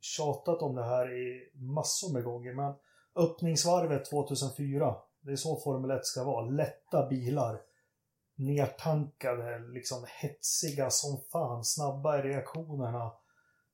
[0.00, 2.74] tjatat om det här i massor med gånger, men
[3.14, 6.46] öppningsvarvet 2004, det är så Formel 1 ska vara.
[6.46, 7.60] Lätta bilar.
[8.38, 13.04] Nertankade, liksom hetsiga som fan, snabba i reaktionerna.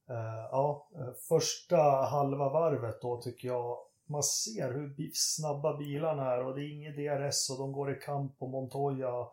[0.08, 1.76] Eh, ja, eh, första
[2.10, 3.78] halva varvet då tycker jag
[4.12, 8.00] man ser hur snabba bilarna är och det är inget DRS och de går i
[8.00, 9.28] kamp och Montoya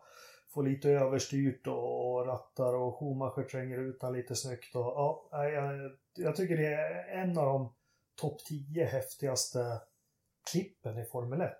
[0.54, 4.76] får lite överstyrt och, rattar och Schumacher tränger ut han lite snyggt.
[4.76, 7.72] Och, ja, jag, jag tycker det är en av de
[8.20, 9.80] topp 10 häftigaste
[10.50, 11.52] klippen i Formel 1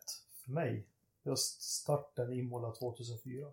[0.44, 0.86] för mig.
[1.24, 3.46] Just starten i Imola 2004.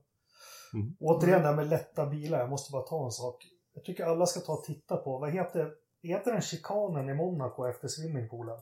[0.73, 0.95] Mm.
[0.99, 3.47] Återigen det här med lätta bilar, jag måste bara ta en sak.
[3.73, 7.67] Jag tycker alla ska ta och titta på, vad heter, heter den chikanen i Monaco
[7.67, 8.59] efter swimmingpoolen?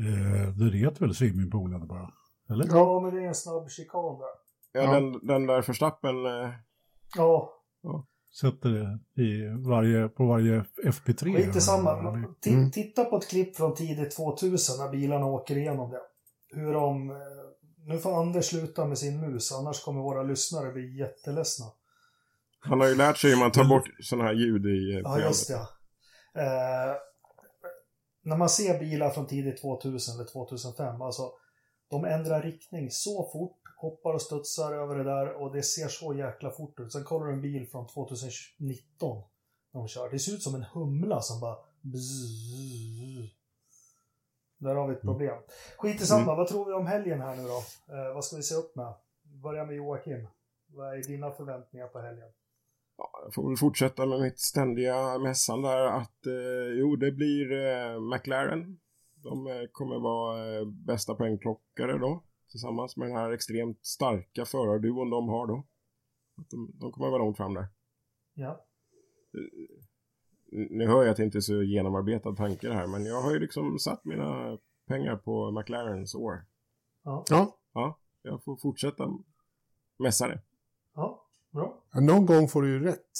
[0.00, 2.10] Eh, det heter väl swimmingpoolen bara?
[2.50, 2.66] Eller?
[2.70, 4.26] Ja, men det är en snabb chikan där.
[4.72, 4.92] Ja, Ja.
[4.94, 6.50] Den, den där förstappen, eh,
[7.16, 7.56] Ja,
[8.40, 11.36] Sätter det i varje, på varje FP3?
[11.36, 11.98] Skit i samma.
[12.46, 12.70] Mm.
[12.70, 16.00] Titta på ett klipp från tidigt 2000 när bilarna åker igenom det.
[16.52, 17.10] Hur de...
[17.10, 17.16] eh,
[17.86, 21.66] Nu får Anders sluta med sin mus, annars kommer våra lyssnare bli jätteledsna.
[22.60, 25.02] han har ju lärt sig hur man tar bort sådana här ljud i eh, Ja,
[25.02, 25.26] programmet.
[25.26, 25.54] just det.
[26.42, 26.94] Eh,
[28.22, 31.32] när man ser bilar från tidigt 2000 eller 2005, alltså
[31.90, 36.14] de ändrar riktning så fort, hoppar och studsar över det där och det ser så
[36.14, 36.92] jäkla fort ut.
[36.92, 39.22] Sen kollar du en bil från 2019
[39.72, 40.10] när de kör.
[40.10, 43.40] Det ser ut som en humla som bara bzzz.
[44.58, 45.42] Där har vi ett problem.
[45.78, 47.58] Skit i samma, vad tror vi om helgen här nu då?
[47.94, 48.94] Eh, vad ska vi se upp med?
[49.22, 50.28] Börja med Joakim.
[50.66, 52.28] Vad är dina förväntningar på helgen?
[53.24, 58.00] Jag får väl fortsätta med mitt ständiga mässan där att eh, jo, det blir eh,
[58.00, 58.80] McLaren.
[59.22, 62.24] De eh, kommer vara eh, bästa poängplockare då.
[62.50, 65.66] Tillsammans med den här extremt starka förarduon de har då.
[66.50, 67.68] De, de kommer vara långt fram där.
[68.34, 68.64] Ja.
[70.50, 73.32] Nu hör jag att det inte är så genomarbetad tanke det här, men jag har
[73.32, 74.58] ju liksom satt mina
[74.88, 76.44] pengar på McLarens år.
[77.02, 77.24] Ja,
[77.72, 79.08] Ja, jag får fortsätta
[79.98, 80.40] mässa det.
[81.52, 81.84] Bra.
[81.92, 83.10] Ja, någon gång får du ju rätt.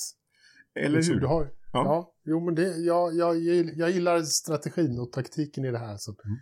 [0.74, 1.20] Eller Liksom, hur?
[1.20, 1.84] Du har, ja.
[1.84, 2.14] Ja.
[2.24, 3.36] jo men det, jag, jag,
[3.76, 5.96] jag gillar strategin och taktiken i det här.
[5.96, 6.36] Så Mm.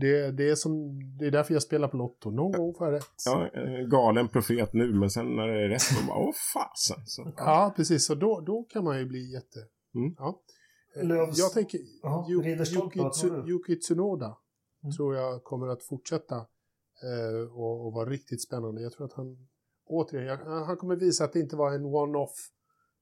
[0.00, 0.72] det, det, är som,
[1.18, 2.30] det är därför jag spelar på Lotto.
[2.30, 3.22] Någon gång får jag rätt.
[3.26, 7.06] Ja, eh, galen profet nu, men sen när det är rätt, då bara åh fasen.
[7.06, 8.06] Så, Ja, precis.
[8.06, 9.58] Så då, då kan man ju bli jätte...
[9.94, 10.14] Mm.
[10.18, 10.40] Ja.
[10.96, 11.80] Eh, Lövs- Jag tänker?
[13.48, 14.36] Yuki Tsunoda
[14.82, 14.92] Mm.
[14.96, 18.82] tror jag kommer att fortsätta eh, och, och vara riktigt spännande.
[18.82, 19.48] Jag tror att han
[19.90, 22.34] återigen, han kommer visa att det inte var en one-off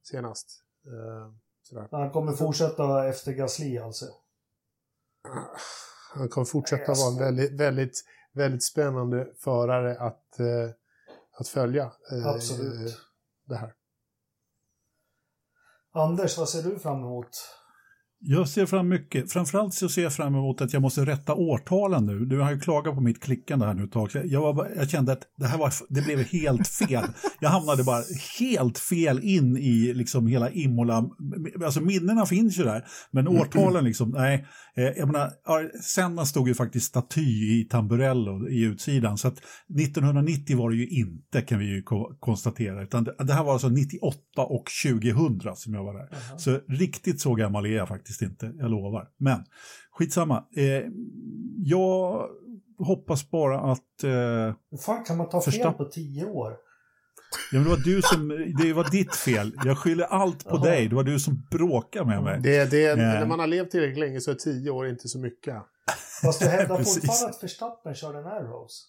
[0.02, 0.64] senast.
[0.86, 1.88] Eh, sådär.
[1.90, 4.04] Han kommer fortsätta efter Gasly alltså.
[6.14, 10.70] Han kommer fortsätta alltså- vara en väldigt, väldigt, väldigt spännande förare att, eh,
[11.32, 11.92] att följa.
[12.12, 12.96] eh, Absolut.
[13.44, 13.74] Det här.
[15.92, 17.30] Anders, vad ser du fram emot?
[18.20, 19.32] Jag ser fram mycket.
[19.32, 22.24] Framförallt så ser jag fram emot att jag måste rätta årtalen nu.
[22.24, 24.10] Du har ju klagat på mitt klickande här nu ett tag.
[24.24, 27.04] Jag, bara- jag kände att det här var, det blev helt fel.
[27.40, 28.02] Jag hamnade bara
[28.40, 31.04] helt fel in i liksom hela Imola.
[31.64, 34.46] Alltså minnena finns ju där, men årtalen liksom, nej.
[34.76, 37.20] Eh, Jag menar, Senna stod ju faktiskt staty
[37.60, 39.18] i Tamburello i utsidan.
[39.18, 39.38] Så att
[39.80, 42.82] 1990 var det ju inte, kan vi ju ko- konstatera.
[42.82, 46.08] Utan det, här var alltså 98 och 2000 som jag var där.
[46.38, 49.08] Så riktigt så gammal är jag faktiskt inte, jag lovar.
[49.16, 49.44] Men
[49.90, 50.44] skitsamma.
[50.56, 50.84] Eh,
[51.56, 52.28] jag
[52.78, 54.04] hoppas bara att...
[54.04, 56.56] Eh, ja, Hur fan kan man ta fel på tio år?
[57.52, 58.28] men det var du som...
[58.58, 59.52] Det var ditt fel.
[59.64, 60.64] Jag skyller allt på Jaha.
[60.64, 60.88] dig.
[60.88, 62.40] Det var du som bråkade med mig.
[62.42, 62.96] Det, det, Eh.
[62.96, 65.56] När man har levt tillräckligt länge så är tio år inte så mycket.
[66.22, 68.88] Fast du hävdar fortfarande att Verstappen körde en Arrows.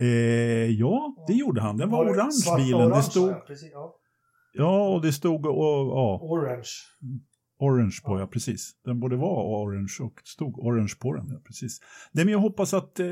[0.00, 1.76] Eh, ja, det gjorde han.
[1.76, 2.80] Den var, det orange bilen.
[2.80, 3.30] orange, det stod...
[3.30, 3.96] Ja, precis, ja.
[4.52, 5.46] Ja, och det stod...
[5.46, 6.68] Och, ja, Orange.
[7.58, 8.72] Orange på, ja precis.
[8.84, 11.80] Den borde vara orange och stod orange på den, ja precis.
[12.12, 13.08] Nej, men jag hoppas att eh,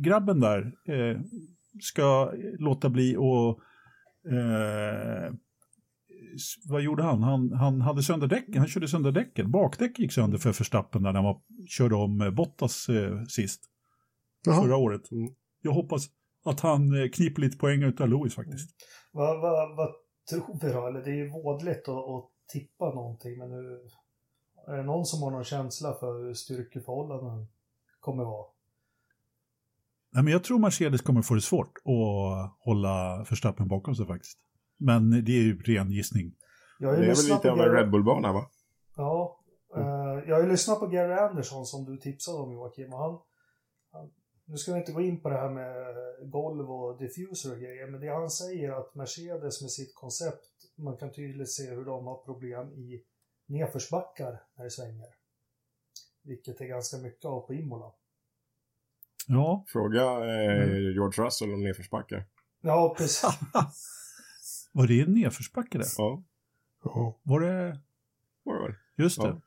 [0.00, 1.20] grabben där eh,
[1.80, 3.60] ska låta bli och
[4.32, 5.32] eh,
[6.68, 7.22] vad gjorde han?
[7.22, 7.52] han?
[7.52, 9.50] Han hade sönder däcken, han körde sönder däcken.
[9.50, 13.64] Bakdäck gick sönder för Verstappen när han var, körde om eh, Bottas eh, sist,
[14.46, 14.62] Jaha.
[14.62, 15.10] förra året.
[15.10, 15.34] Mm.
[15.62, 16.06] Jag hoppas
[16.44, 18.70] att han eh, kniper lite poäng utav Lewis faktiskt.
[19.12, 19.88] Vad, vad, vad
[20.30, 20.86] tror vi då?
[20.86, 23.88] Eller det är ju vådligt att tippa någonting, men nu...
[24.66, 27.46] Är det någon som har någon känsla för hur styrkeförhållanden
[28.00, 28.46] kommer vara?
[30.10, 34.38] Nej, men jag tror Mercedes kommer få det svårt att hålla Verstappen bakom sig faktiskt.
[34.76, 36.34] Men det är ju ren gissning.
[36.78, 38.50] Det är väl lite av en Red Bull-bana va?
[38.96, 39.40] Ja.
[39.76, 42.92] eh, jag har ju lyssnat på Gary Anderson som du tipsade om Joakim.
[42.92, 43.18] Och han,
[43.92, 44.10] han,
[44.44, 45.74] nu ska vi inte gå in på det här med
[46.30, 47.90] golv och diffuser och grejer.
[47.90, 51.84] Men det han säger är att Mercedes med sitt koncept, man kan tydligt se hur
[51.84, 53.02] de har problem i
[53.46, 55.06] nedförsbackar när det svänger.
[56.22, 57.92] Vilket är ganska mycket av på Imola.
[59.26, 60.92] Ja, Fråga eh, Mm.
[60.92, 62.24] George Russell om nedförsbackar.
[62.60, 63.22] Ja, precis.
[64.72, 65.86] var det en nedförsbacke där?
[65.98, 66.22] Ja,
[66.84, 67.18] Ja.
[67.22, 67.80] Var det...
[68.42, 68.74] var det väl.
[68.96, 69.28] Just det.
[69.28, 69.40] Ja.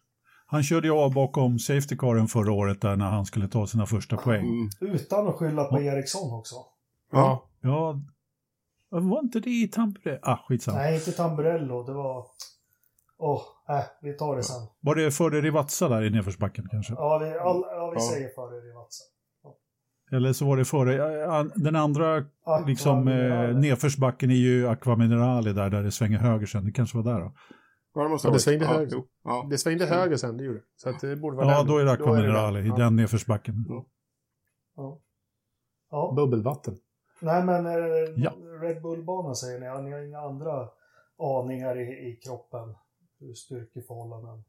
[0.46, 3.86] Han körde ju av bakom safety caren förra året där när han skulle ta sina
[3.86, 4.46] första poäng.
[4.46, 4.96] Mm.
[4.96, 6.56] Utan att skylla på Ericsson också.
[7.12, 7.50] Ja.
[7.62, 8.02] Ja,
[9.04, 10.20] var inte det i Tampere?
[10.22, 10.78] Ah, skitsamma.
[10.78, 11.84] Nej, inte Tamburello.
[11.84, 12.26] Det var...
[13.18, 14.68] Åh, äh, vi tar det sen.
[14.80, 16.94] Var det före Rivazza där i nedförsbacken kanske?
[16.94, 18.12] Ja, vi, all, ja, vi Ja.
[18.12, 19.04] säger före Rivazza.
[20.12, 21.44] Eller så var det före...
[21.56, 22.24] Den andra
[22.68, 26.66] liksom, eh, nedförsbacken är ju Aqua Minerale där, där det svänger höger sen.
[26.66, 27.34] Det kanske var där då.
[27.96, 28.90] Ja, det måste Ja, det svängde ja, höger.
[28.92, 29.06] jo.
[29.24, 29.48] Ja.
[29.50, 30.60] Det svängde höger sen, det gjorde.
[30.76, 31.68] Så att det borde vara Ja, den.
[31.68, 32.76] då är det Aqua Minerale i Ja.
[32.76, 33.66] den nedförsbacken.
[34.78, 35.00] Ja.
[35.92, 36.14] ja.
[36.16, 36.76] Bubbelvatten.
[37.22, 37.74] Nej, men eh,
[38.16, 38.34] Ja.
[38.62, 39.84] Red Bull-banan säger ni.
[39.84, 40.70] Ni har inga andra
[41.18, 42.76] aningar i, i kroppen?
[43.36, 44.44] Styrkeförhållanden?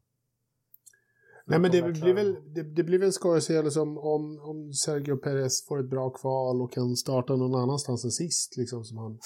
[1.49, 4.73] Nej, men det blir väl, det, det blir väl skoj att se liksom, om, om
[4.73, 8.97] Sergio Perez får ett bra kval och kan starta någon annanstans än sist, liksom, som
[8.97, 9.11] han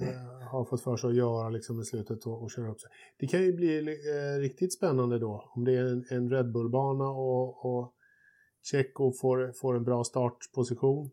[0.00, 2.90] eh, har fått för sig att göra liksom, i slutet och, och köra upp sig.
[3.16, 7.08] Det kan ju bli eh, riktigt spännande då, om det är en, en Red Bull-bana
[7.08, 7.94] och, och
[8.62, 11.10] Checo får, får en bra startposition.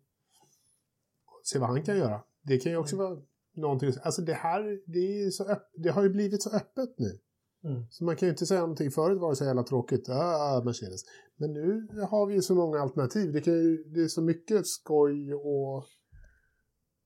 [1.44, 2.24] Se vad han kan göra.
[2.44, 3.18] Det kan ju också vara
[3.56, 7.20] någonting, alltså det här, det, så öpp, det har ju blivit så öppet nu.
[7.64, 7.86] Mm.
[7.90, 8.92] Så man kan ju inte säga någonting.
[8.92, 10.10] Förut var det så jävla tråkigt.
[10.10, 11.02] Ah, Mercedes.
[11.38, 13.34] Men nu har vi ju så många alternativ.
[13.34, 15.78] Det, kan ju, det är så mycket skoj och,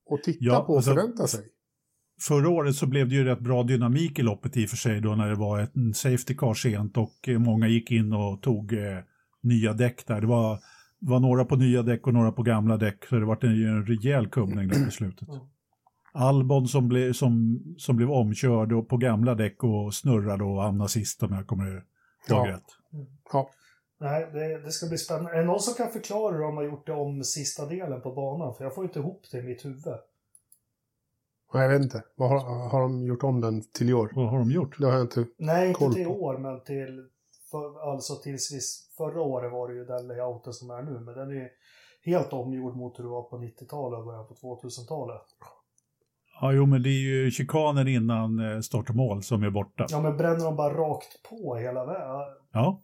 [0.05, 1.45] och titta Ja, på och alltså- förvänta sig.
[2.21, 5.01] Förra året så blev det ju rätt bra dynamik i loppet i och för sig
[5.01, 8.99] då när det var ett safety car sent och många gick in och tog eh,
[9.43, 10.21] nya däck där.
[10.21, 10.59] Det var,
[11.09, 13.85] var några på nya däck och några på gamla däck så det var en, en
[13.85, 15.27] rejäl kumning där på slutet.
[16.13, 20.89] Albon som, blev som, som blev omkörd och på gamla däck och snurrade och hamnade
[20.89, 21.81] sist om jag kommer ihåg
[22.27, 22.45] Ja.
[22.47, 22.63] rätt.
[23.33, 23.49] Ja.
[23.99, 25.31] Nej, det, det ska bli spännande.
[25.31, 28.11] Är det någon som kan förklara hur de har gjort det om sista delen på
[28.11, 28.55] banan?
[28.55, 29.83] För jag får inte ihop det i mitt huvud.
[31.53, 32.03] Nej, Jag vet inte.
[32.15, 34.11] Vad har, har de gjort om den till i år?
[34.15, 34.79] Vad har de gjort?
[34.79, 35.25] Det har jag inte.
[35.37, 37.07] Nej, inte Koll till i år, men till...
[37.55, 38.59] För, alltså tills vi,
[38.97, 41.49] förra året var det ju den layouten som är nu, men den är
[42.05, 45.21] helt omgjord mot hur det var på 90-talet och början på 2000-talet.
[46.41, 49.85] Ja, jo, men det är ju chikanen innan eh, start och mål som är borta.
[49.89, 52.35] Ja, men bränner de bara rakt på hela vägen?
[52.51, 52.81] Ja.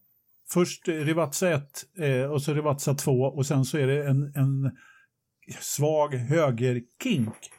[0.49, 1.63] Först eh, Rivazza 1
[1.97, 4.77] eh, och så Rivazza 2 och sen så är det en, en
[5.61, 7.51] svag högerkink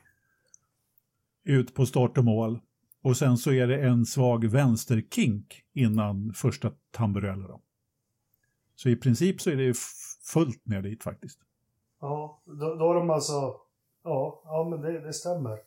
[1.44, 2.60] ut på start och mål.
[3.02, 7.48] Och sen så är det en svag vänsterkink innan första tamburello.
[7.48, 7.60] Då.
[8.74, 9.76] Så i princip så är det
[10.32, 11.38] fullt ner dit faktiskt.
[12.00, 13.56] Ja, då, då har de alltså...
[14.04, 15.58] Ja, ja men det, det stämmer.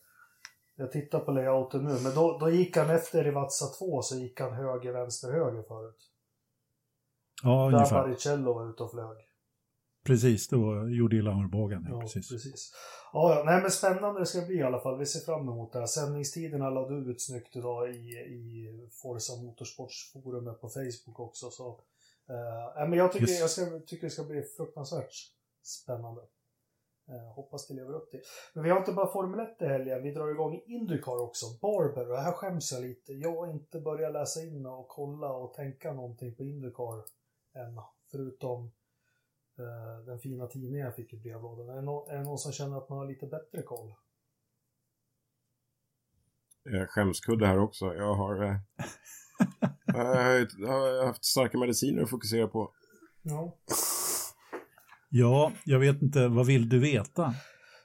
[0.75, 4.39] Jag tittar på layouten nu, men då, då gick han efter Rivazza 2 så gick
[4.39, 6.11] han höger, vänster, höger förut.
[7.43, 8.01] Ja, Där ungefär.
[8.01, 9.17] Baricello var ute och flög.
[10.05, 11.85] Precis, då gjorde illa bågen.
[11.89, 12.29] Ja, Ja, precis.
[12.29, 12.73] precis.
[13.13, 14.97] Ja, nej men spännande det ska bli i alla fall.
[14.99, 15.85] Vi ser fram emot det här.
[15.85, 21.49] Sändningstiderna lade du ut snyggt idag i, i Forza Motorsportsforumet på Facebook också.
[21.49, 21.81] Så,
[22.29, 25.13] eh, men jag tycker, jag ska, tycker det ska bli fruktansvärt
[25.63, 26.21] spännande.
[27.07, 28.21] Eh, hoppas det lever upp till.
[28.53, 31.45] Men vi har inte bara Formel 1 i helgen, vi drar igång Indycar också.
[31.61, 33.13] Barber, och här skäms jag lite.
[33.13, 36.97] Jag har inte börjat läsa in och kolla och tänka någonting på Indycar
[37.55, 37.81] än.
[38.11, 38.71] Förutom
[40.05, 41.69] den fina tidningen jag fick i brevlådan.
[41.69, 43.93] Är det, nå- är det någon som känner att man har lite bättre koll?
[46.73, 47.85] Eh, Skämskudde här också.
[47.85, 48.55] Jag har, eh,
[50.57, 52.71] jag har haft starka mediciner att fokusera på.
[53.21, 53.57] Ja.
[55.09, 57.33] Ja, jag vet inte, vad vill du veta?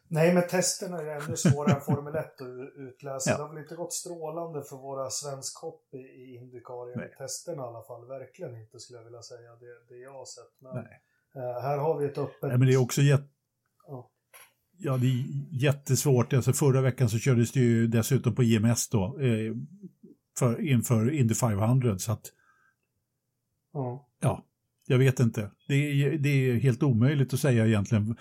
[0.09, 3.31] Nej, men testerna är ännu svårare än Formel 1 att utläsa.
[3.31, 3.37] Ja.
[3.37, 7.67] Det har väl inte gått strålande för våra svensk hopp i, Indycar enligt testerna i
[7.67, 8.07] alla fall.
[8.09, 10.55] Verkligen inte skulle jag vilja säga, det, det jag har sett.
[10.61, 11.03] Men Nej.
[11.37, 12.43] Eh, här har vi ett öppet...
[12.43, 13.29] Nej, men det är också jätte...
[13.87, 14.11] Ja.
[14.79, 15.25] Ja, det är
[15.63, 16.33] jättesvårt.
[16.33, 19.55] Alltså, förra veckan så kördes det ju dessutom på IMS då, eh,
[20.39, 21.99] för, inför Indy 500.
[21.99, 22.33] Så att,
[23.73, 24.09] Ja.
[24.21, 24.45] ja,
[24.87, 25.51] jag vet inte.
[25.69, 28.17] Det är, det är helt omöjligt att säga egentligen.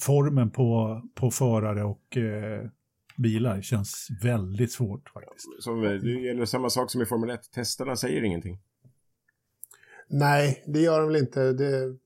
[0.00, 2.68] Formen på, på förare och eh,
[3.16, 5.46] bilar känns väldigt svårt faktiskt.
[5.60, 7.52] Som, eh, det gäller samma sak som i Formel 1.
[7.52, 8.58] Testerna säger ingenting.
[10.08, 11.52] Nej, det gör de väl inte.
[11.52, 11.96] Det,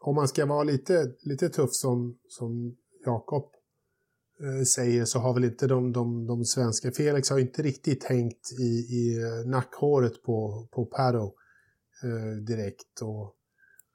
[0.00, 3.44] om man ska vara lite, lite tuff som, som Jakob
[4.40, 6.90] eh, säger så har väl inte de, de, de svenska...
[6.92, 11.34] Felix har inte riktigt hängt i, i eh, nackhåret på, på Pado
[12.04, 13.02] eh, direkt.
[13.02, 13.36] Och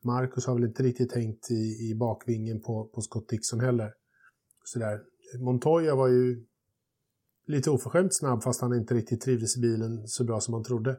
[0.03, 3.93] Marcus har väl inte riktigt hängt i, i bakvingen på, på Scott Dixon heller.
[4.63, 5.01] Sådär.
[5.39, 6.45] Montoya var ju
[7.47, 10.97] lite oförskämt snabb fast han inte riktigt trivdes i bilen så bra som man trodde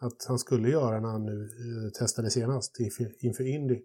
[0.00, 3.82] att han skulle göra när han nu eh, testade senast inför, inför Indy.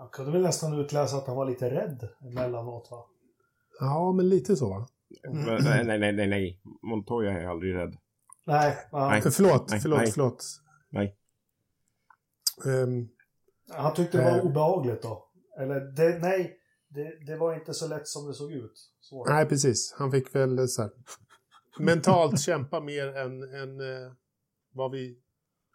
[0.00, 3.06] Jag kunde väl nästan utläsa att han var lite rädd emellanåt va?
[3.80, 4.88] Ja, men lite så va?
[5.28, 5.44] Mm.
[5.44, 6.60] Nej, nej, nej, nej, nej.
[6.82, 7.96] Montoya är aldrig rädd.
[8.46, 9.08] Nej, ja.
[9.08, 9.22] Nej.
[9.22, 10.12] För förlåt, Nej, förlåt, nej.
[10.12, 10.44] förlåt.
[10.90, 11.16] Nej.
[12.66, 13.08] Ehm,
[13.72, 14.44] han tyckte det var Eh.
[14.44, 15.28] obehagligt då.
[15.58, 16.58] Eller det, nej,
[16.88, 18.90] det, det var inte så lätt som det såg ut.
[19.00, 19.24] Så.
[19.24, 19.94] nej, precis.
[19.98, 20.90] Han fick väl så här,
[21.78, 24.12] mentalt kämpa mer än, än eh,
[24.72, 25.18] vad vi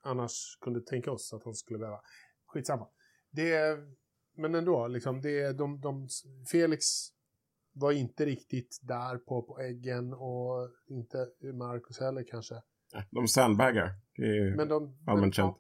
[0.04, 2.00] annars kunde tänka oss att han skulle behöva.
[2.48, 2.88] Skitsamma.
[3.32, 3.78] Det,
[4.36, 6.08] men ändå, liksom, det, de, de,
[6.52, 6.86] Felix
[7.74, 12.56] var inte riktigt där på, på äggen och inte Marcus heller kanske.
[13.12, 13.90] De sandbaggar.
[14.16, 14.98] Det är Men de...
[15.06, 15.58] allmänt känt.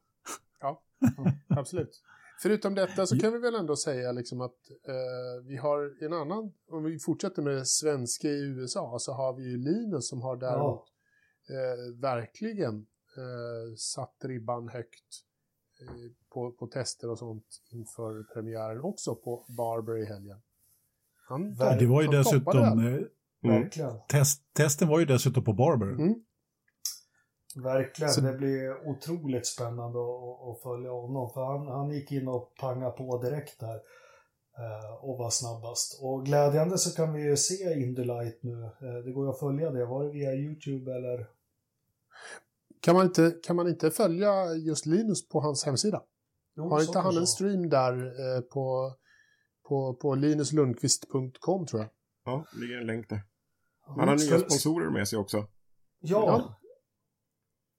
[0.59, 2.01] Ja, ja, absolut.
[2.41, 6.53] Förutom detta så kan vi väl ändå säga liksom att eh, vi har en annan,
[6.69, 10.37] om vi fortsätter med det svenska i USA, så har vi ju Linus som har
[10.37, 10.83] däremot
[11.49, 12.75] eh, verkligen
[13.17, 15.24] eh, satt ribban högt eh,
[16.33, 20.41] på, på tester och sånt inför premiären också på Barber i helgen.
[21.27, 22.97] Han, Ja, Det var ju dessutom, eh,
[23.43, 23.61] Mm.
[23.61, 23.99] Verkligen.
[24.09, 25.87] test, testen var ju dessutom på Barber.
[25.87, 26.15] Mm.
[27.55, 28.11] Verkligen.
[28.13, 31.29] Så- Det blir otroligt spännande att, att- följa honom.
[31.33, 33.75] För han, han gick in och pangade på direkt där.
[34.57, 35.99] eh, Och var snabbast.
[36.03, 38.63] Och glädjande så kan vi ju se Indy Light nu.
[38.63, 39.85] Eh, Det går ju att följa det.
[39.85, 41.27] Var det via YouTube eller?
[42.85, 46.03] Kan, man inte, kan man inte följa just Linus på hans hemsida?
[46.55, 48.93] Jo, Har inte han en stream där eh, på,
[49.67, 51.89] på, på linuslundqvist.com tror jag?
[52.25, 53.21] Ja, det ligger en länk där.
[53.85, 55.47] Ja, Han har nya sponsorer med sig också.
[55.99, 56.57] Ja.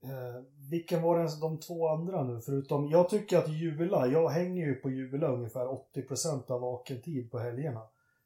[0.04, 2.40] Eh, vilken var den, de två andra nu?
[2.40, 7.30] Förutom, jag tycker att Jula, jag hänger ju på Jula ungefär 80% av vaken tid
[7.30, 7.82] på helgerna.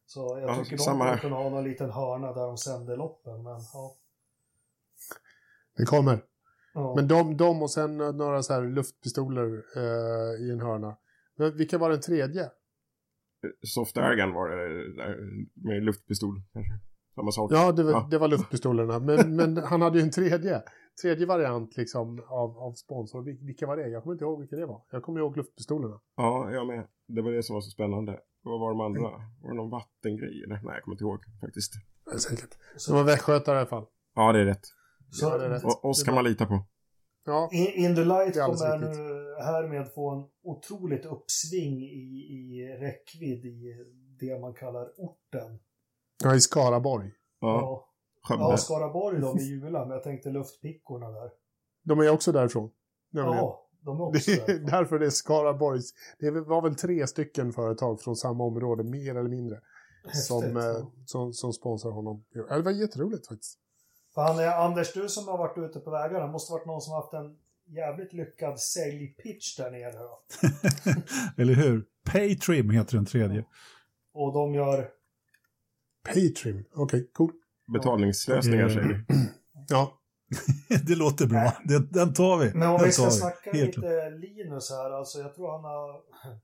[0.07, 3.43] Så jag Ja, tycker de borde kunna ha någon liten hörna där de sänder loppen.
[3.43, 3.97] Men, ja.
[5.77, 6.30] Det kommer.
[6.81, 6.95] Ja.
[6.97, 10.97] Men de, de och sen några så här luftpistoler eh, i en hörna.
[11.37, 12.51] Men vilka var den tredje?
[13.67, 15.17] Soft Airgun var det där,
[15.55, 16.73] med luftpistol kanske.
[17.15, 17.53] Samma sak.
[17.55, 18.09] Ja, det var, Ja.
[18.11, 18.99] det var luftpistolerna.
[18.99, 20.63] Men, men han hade ju en tredje.
[21.03, 23.23] Tredje variant liksom av, av sponsor.
[23.23, 23.89] Vil- Vilka var det?
[23.89, 24.83] Jag kommer inte ihåg vilka det var.
[24.91, 26.01] Jag kommer ihåg luftpistolerna.
[26.17, 26.87] Ja, jag med.
[27.09, 28.21] Det var det som var så spännande.
[28.43, 29.01] Vad var de andra?
[29.43, 30.55] Var det någon vattengrej eller?
[30.55, 31.73] Nej, jag kommer inte ihåg faktiskt.
[32.05, 32.57] Det.
[32.89, 33.87] De var västgötare i alla fall.
[34.15, 34.67] Ja, det är rätt.
[35.11, 35.61] Så Ja.
[35.65, 36.65] Och oss kan man lita på.
[37.27, 38.87] Ja, In- the Light kommer nu
[39.45, 43.75] härmed få en otroligt uppsving i, i räckvidd i
[44.21, 45.59] det man kallar orten.
[46.25, 47.13] ja i Skaraborg.
[47.41, 47.89] Ja,
[48.23, 48.45] Skövde.
[48.45, 51.31] ja Skaraborg de är Jula, men jag tänkte luftpickorna där.
[51.85, 52.71] De är också därifrån.
[53.13, 53.37] nämligen.
[53.39, 54.71] Ja, de är också Det är där.
[54.71, 55.91] därför det är Skaraborgs.
[56.19, 59.61] Det var väl tre stycken företag från samma område, mer eller mindre,
[60.13, 60.75] som, Häftigt, eh, ja.
[60.75, 60.93] som...
[61.07, 62.25] som, som sponsrar honom.
[62.33, 63.59] Ja, Det var jätteroligt faktiskt.
[64.15, 66.95] För han är, Anders, du som har varit ute på vägarna, måste varit någon som
[66.95, 67.37] haft en
[67.67, 70.23] jävligt lyckad säljpitch där nere då.
[71.43, 71.85] Eller hur?
[72.05, 73.45] Paytrim heter den tredje.
[74.13, 74.91] Och de gör...
[76.05, 77.33] Paytrim, okej, cool.
[77.73, 79.15] Betalningslösningar Eh, säger vi.
[79.69, 80.01] Ja,
[80.87, 81.53] det låter bra.
[81.65, 82.55] Den, den tar vi.
[82.55, 86.03] Men om den vi ska snacka Helt lite Linus här, alltså jag tror han har...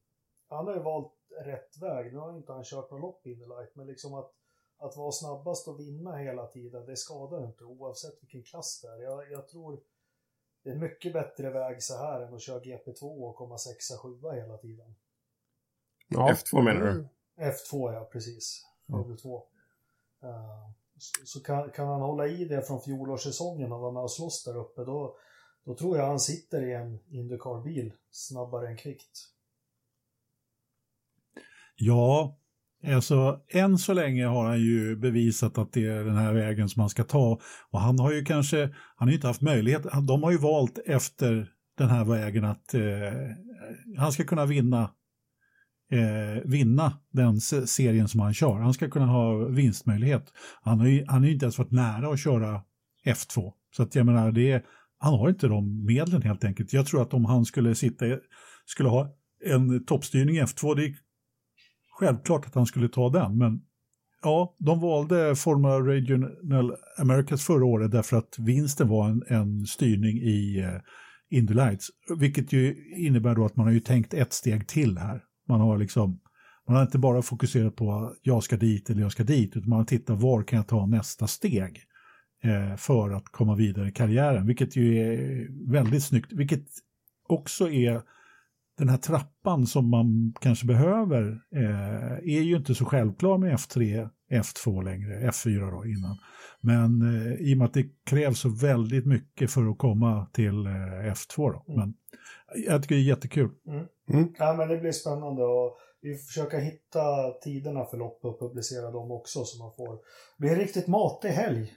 [0.49, 1.13] Han har ju valt
[1.45, 2.13] rätt väg.
[2.13, 4.31] Nu har inte han kört något lopp in i light, men liksom att,
[4.79, 9.03] att vara snabbast och vinna hela tiden, det skadar inte oavsett vilken klass det är.
[9.03, 9.81] Jag, jag tror
[10.63, 13.99] det är en mycket bättre väg så här än att köra GP2 och komma sexa,
[13.99, 14.95] sjua hela tiden.
[16.09, 16.33] ja.
[16.33, 17.09] F2 menar du?
[17.37, 18.67] F2 ja, precis.
[18.91, 19.47] Formel 2.
[20.23, 24.13] Eh, så så kan, kan han hålla i det från fjolårssäsongen och vara med och
[24.13, 25.17] slåss där uppe, då,
[25.65, 29.19] då tror jag han sitter i en Indycar-bil snabbare än kvickt.
[31.77, 32.37] Ja,
[32.95, 36.81] alltså än så länge har han ju bevisat att det är den här vägen som
[36.81, 37.41] han ska ta.
[37.71, 38.63] Och han har ju kanske,
[38.97, 42.75] han har ju inte haft möjlighet, de har ju valt efter den här vägen att
[42.75, 42.81] eh,
[43.97, 44.91] han ska kunna vinna
[45.93, 48.59] eh, vinna den serien som han kör.
[48.59, 50.33] Han ska kunna ha vinstmöjlighet.
[50.63, 52.63] Han har ju, han har ju inte ens varit nära att köra
[53.07, 53.53] F2.
[53.77, 54.63] Så att jag menar, det är,
[54.99, 56.73] han har inte de medlen helt enkelt.
[56.73, 58.05] Jag tror att om han skulle sitta,
[58.67, 59.09] skulle ha
[59.45, 60.95] en toppstyrning i F2, det
[61.99, 63.61] självklart att han skulle ta den, men
[64.23, 70.17] ja, de valde Formula Regional Americas förra året därför att vinsten var en, en styrning
[70.17, 70.81] i eh,
[71.39, 71.87] Indy Lights,
[72.19, 75.23] vilket ju innebär då att man har ju tänkt ett steg till här.
[75.49, 76.21] Man har liksom,
[76.67, 79.79] man har inte bara fokuserat på jag ska dit eller jag ska dit, utan man
[79.79, 81.83] har tittat var kan jag ta nästa steg
[82.43, 86.67] eh, för att komma vidare i karriären, vilket ju är väldigt snyggt, vilket
[87.29, 88.03] också är
[88.79, 94.09] den här trappan som man kanske behöver eh, är ju inte så självklar med F3,
[94.31, 96.17] F2 längre, F4 då innan.
[96.61, 100.67] Men eh, i och med att det krävs så väldigt mycket för att komma till
[100.67, 101.65] eh, F2 då.
[101.69, 101.81] Mm.
[101.81, 101.95] Men
[102.67, 103.51] jag tycker det är jättekul.
[104.39, 109.11] Ja, men det blir spännande och vi försöker hitta tiderna för lopp och publicera dem
[109.11, 109.93] också så man får...
[109.95, 110.01] Det
[110.39, 111.73] blir en riktigt matig helg.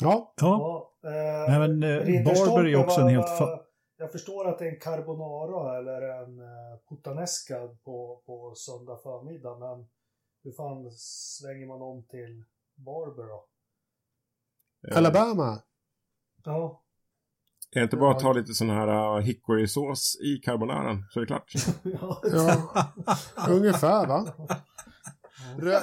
[0.00, 0.34] ja.
[0.40, 3.58] Ja, Ja, eh, Nej, men, eh, Barber är också en helt fa-
[4.00, 9.58] Jag förstår att det är en carbonara eller en eh, puttanesca på, på söndag förmiddag,
[9.58, 9.88] men
[10.42, 12.44] hur fan svänger man om till
[12.74, 13.46] Barber då?
[14.88, 15.62] Eh, Alabama.
[16.44, 16.82] Ja,
[17.70, 21.20] Är det inte bara att ta lite sån här uh, hickory-sås i carbonaran så är
[21.20, 21.52] det klart?
[21.82, 22.20] ja.
[23.36, 24.26] Ja, ungefär va?
[25.58, 25.80] Rö,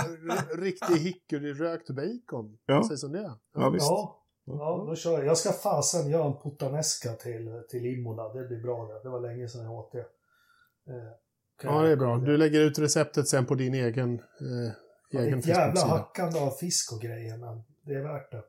[0.57, 2.57] riktig hickory-rökt bacon.
[2.65, 2.83] Ja.
[2.87, 3.37] Säg som det.
[3.53, 3.87] Ja, visst.
[3.87, 5.25] Ja, ja, då kör jag.
[5.25, 8.33] Jag ska fasen göra en puttanesca till, till Imola.
[8.33, 9.03] Det blir bra det.
[9.03, 9.99] Det var länge sedan jag åt det.
[10.93, 11.11] Eh,
[11.63, 12.17] Ja, det är bra.
[12.17, 14.71] Du lägger ut receptet sen på din egen, eh, Ja,
[15.11, 18.43] det är egen ett jävla hackande av fisk och grejer, men det är värt det.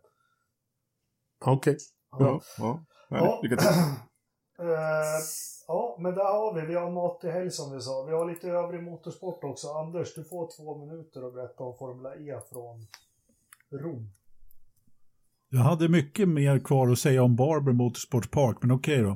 [1.45, 1.79] Okej.
[2.11, 2.41] Ja, ja.
[2.59, 3.17] Ja.
[3.17, 3.41] ja.
[3.43, 3.69] Lycka till.
[4.61, 5.21] Eh,
[5.69, 6.67] ja, men där har vi.
[6.67, 8.05] Vi har mat i helg som vi sa.
[8.05, 9.69] Vi har lite övrig motorsport också.
[9.69, 12.87] Anders, du får två minuter att berätta om Formula E från
[13.73, 14.11] Rom.
[15.51, 19.11] Jag hade mycket mer kvar att säga om Barber Motorsport Park, men okej då.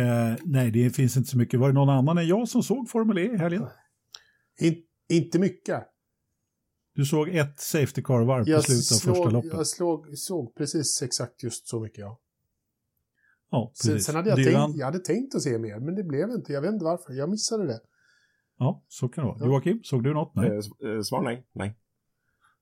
[0.00, 1.60] Eh, nej, det finns inte så mycket.
[1.60, 3.66] Var det någon annan än jag som såg Formel E i helgen?
[4.60, 5.84] In, inte mycket.
[6.94, 9.50] Du såg ett Safety Car-varv på Jag, slutet av första loppet.
[9.52, 12.20] jag slog, såg precis exakt just så mycket, ja.
[13.50, 14.06] Ja, Sen, precis.
[14.06, 16.52] sen hade jag, Dylan- tänkt, jag hade tänkt att se mer, men det blev inte.
[16.52, 17.12] Jag vet inte varför.
[17.12, 17.80] Jag missade det.
[18.58, 19.38] Ja, så kan det vara.
[19.40, 19.46] Ja.
[19.46, 20.32] Joakim, såg du något?
[20.34, 20.48] Nej.
[20.48, 21.46] Eh, eh, Svar nej.
[21.52, 21.76] Nej.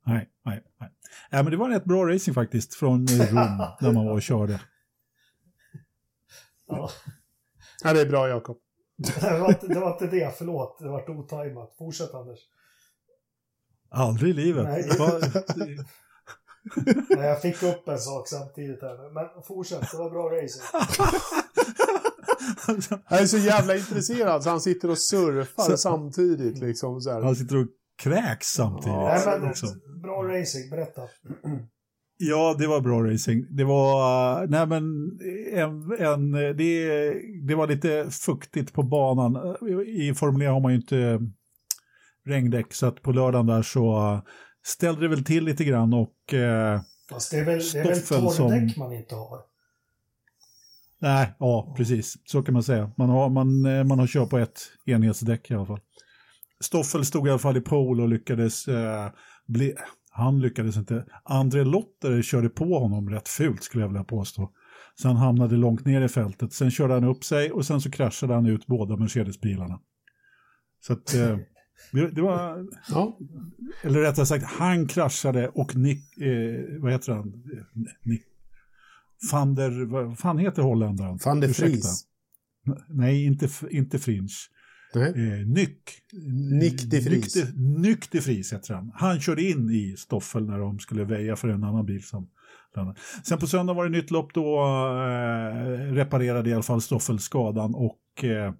[0.07, 0.91] Nej, nej, nej.
[1.31, 3.35] nej men det var rätt bra racing faktiskt från eh, Rom
[3.81, 4.61] när man var och körde.
[6.69, 6.91] Ja,
[7.85, 8.59] Ja, det är bra, Jakob.
[9.21, 10.79] det, var inte, det var inte det, förlåt.
[10.79, 11.75] Det var otajmat.
[11.79, 12.39] Fortsätt Anders.
[13.91, 14.65] Aldrig i livet.
[14.65, 14.89] Nej.
[17.11, 19.11] Nej, jag fick upp en sak samtidigt här.
[19.15, 20.63] Men fortsätt, det var bra racing.
[23.05, 26.59] Han är så jävla intresserad så han sitter och surfar Så- samtidigt.
[26.59, 27.23] Liksom, så här.
[27.23, 27.67] Han sitter och
[27.99, 28.87] kräks samtidigt.
[28.97, 29.55] Ja, Nej, men.
[30.03, 31.03] Bra racing, berätta.
[32.19, 33.47] Ja, det var bra racing.
[33.51, 34.85] Det var, nej men,
[35.53, 37.13] en, en, det,
[37.47, 39.57] det var lite fuktigt på banan.
[39.87, 41.21] I Formel E har man ju inte
[42.27, 44.21] regndäck, så att på lördagen där så
[44.67, 46.35] ställde det väl till lite grann och...
[46.35, 46.81] Eh,
[47.11, 49.39] Fast det är väl, det är väl torrdäck som- man inte har?
[50.99, 52.15] nej, ja, precis.
[52.25, 52.91] Så kan man säga.
[52.97, 55.81] Man har, man, eh, man har kört på ett enhetsdäck i alla fall.
[56.61, 59.11] Stoffel stod i alla fall i pole och lyckades eh,
[59.47, 59.75] bli...
[60.11, 61.05] Han lyckades inte.
[61.25, 64.51] André Lotter körde på honom rätt fult skulle jag vilja påstå.
[64.95, 66.53] Så han hamnade långt ner i fältet.
[66.53, 69.81] Sen körde han upp sig och sen så kraschade han ut båda Mercedes-bilarna.
[70.81, 71.15] Så att...
[71.15, 71.39] Eh,
[72.13, 72.67] det, var...
[72.89, 73.19] Ja,
[73.83, 77.45] Eller rättare sagt, han kraschade och Nick, eh, vad heter han?
[78.03, 78.23] Nick,
[79.33, 81.19] van der, vad fan heter holländaren?
[81.25, 81.49] van der.
[81.49, 82.05] Vries.
[82.89, 84.29] Nej, inte, inte Fringe.
[84.97, 85.81] Eh, Nyck.
[86.53, 87.35] Nick de Vries.
[87.35, 88.93] Nyck de, Nyck Vries heter han.
[88.95, 92.29] Han körde in i Stoffel när de skulle väja för en annan bil som.
[93.23, 97.75] Sen på söndag var det nytt lopp då eh, reparerade i alla fall Stoffel skadan
[97.75, 98.55] och eh,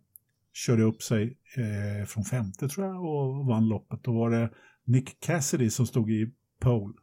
[0.55, 4.05] körde upp sig eh, från femte tror jag och vann loppet.
[4.05, 4.51] Då var det
[4.85, 6.95] Nick Cassidy som stod i pole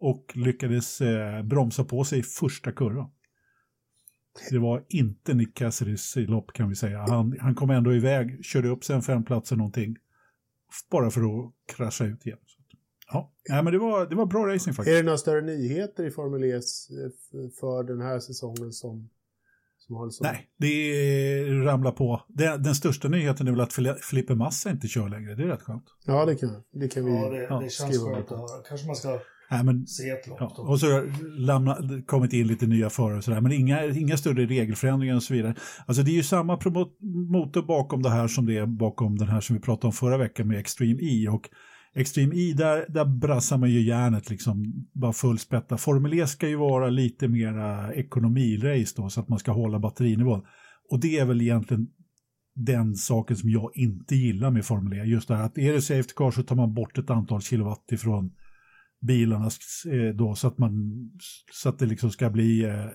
[0.00, 3.10] och lyckades eh, bromsa på sig första kurvan.
[4.50, 6.98] Det var inte Nick Cassidys lopp kan vi säga.
[7.08, 9.96] Han, han kom ändå iväg, körde upp sen fem platser någonting.
[10.90, 12.38] Bara för att krascha ut igen.
[13.12, 14.92] Ja, Nej, men det var, det var bra racing faktiskt.
[14.92, 16.60] Är det några större nyheter i Formel E eh,
[17.60, 19.10] för den här säsongen som,
[19.78, 20.26] som har liksom...
[20.26, 22.22] Nej, det ramlar på.
[22.28, 25.34] Den, den största nyheten är väl att Fili- Felipe Massa inte kör längre.
[25.34, 25.84] Det är rätt skönt.
[26.04, 27.10] Ja, det kan, det kan vi...
[27.12, 28.34] Ja, det, det känns skriva skönt på.
[28.34, 28.62] att höra.
[28.68, 29.20] Kanske man ska
[29.50, 29.86] Nej, men,
[30.38, 30.46] ja.
[30.56, 33.40] Och så har lämna, kommit in lite nya förare och sådär.
[33.40, 35.54] Men inga, inga större regelförändringar och så vidare.
[35.86, 36.58] Alltså det är ju samma
[37.30, 40.18] motor bakom det här som det är bakom den här som vi pratade om förra
[40.18, 41.28] veckan med Extreme E.
[41.28, 41.48] Och
[41.94, 45.76] Extreme E, där, där brassar man ju järnet liksom bara fullspätta.
[45.76, 50.42] Formel E ska ju vara lite mera ekonomirace då så att man ska hålla batterinivån.
[50.90, 51.86] Och det är väl egentligen
[52.54, 55.04] den saken som jag inte gillar med Formel E.
[55.04, 57.92] Just det här att är det safety car så tar man bort ett antal kilowatt
[57.92, 58.30] ifrån
[59.06, 59.50] bilarna
[59.90, 60.72] eh, då så att man
[61.52, 62.86] så att det liksom ska bli eh,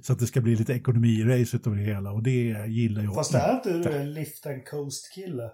[0.00, 3.14] så att det ska bli lite ekonomirace utav det hela och det gillar jag.
[3.14, 5.50] Fast är inte du en lift and coast-kille?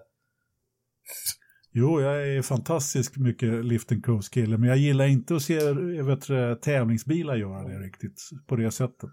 [1.71, 5.73] Jo, jag är fantastiskt mycket lift and coast kille, men jag gillar inte att se
[6.03, 9.11] vet, tävlingsbilar göra det riktigt på det sättet.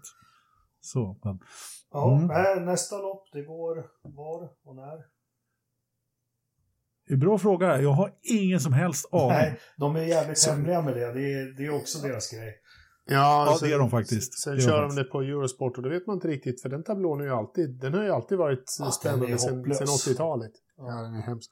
[0.81, 1.39] Så, men,
[1.91, 2.65] Ja, Mm.
[2.65, 4.97] nästa lopp, det går var och när?
[7.11, 7.81] Det är en bra fråga.
[7.81, 9.27] Jag har ingen som helst aning.
[9.27, 11.11] Nej, de är jävligt Så- hemliga med det.
[11.13, 12.57] Det är, det är också deras grej.
[13.05, 14.39] Ja, Ja, sen- det är de faktiskt.
[14.43, 16.83] Sen Det kör de det på Eurosport och det vet man inte riktigt för den
[16.83, 19.77] tablån är ju alltid, den har ju alltid varit Ja, spännande sen, hopplös.
[19.77, 20.51] sen 80-talet.
[20.77, 21.51] Ja, den är hemsk.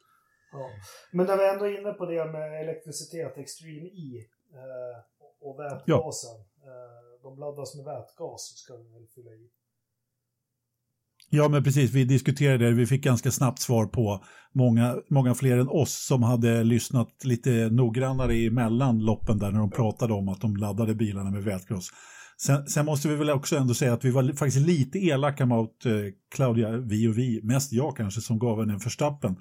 [0.52, 0.70] Ja.
[1.12, 4.98] Men när vi ändå är inne på det med elektricitet, Extreme E eh,
[5.48, 6.36] och vätgasen.
[6.70, 9.50] Eh, de laddas med vätgas, ska vi väl fylla i.
[11.30, 11.92] Ja, men precis.
[11.92, 12.72] Vi diskuterade det.
[12.72, 14.24] Vi fick ganska snabbt svar på
[14.56, 19.72] många, många fler än oss som hade lyssnat lite noggrannare emellan loppen där när de
[19.72, 21.90] pratade om att de laddade bilarna med vätgas.
[22.42, 25.86] Sen, sen måste vi väl också ändå säga att vi var faktiskt lite elaka mot
[25.86, 25.92] eh,
[26.36, 29.36] Claudia, vi och vi, mest jag kanske, som gav henne en förstappen.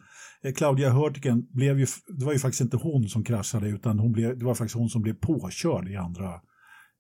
[0.45, 1.87] Eh, Claudia Hurtigen blev ju,
[2.19, 4.89] det var ju faktiskt inte hon som kraschade utan hon blev, det var faktiskt hon
[4.89, 6.31] som blev påkörd i andra,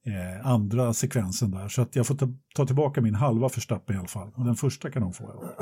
[0.07, 1.68] eh, andra sekvensen där.
[1.68, 4.32] Så att jag får ta, ta tillbaka min halva förstappen i alla fall.
[4.36, 5.24] Och den första kan hon få.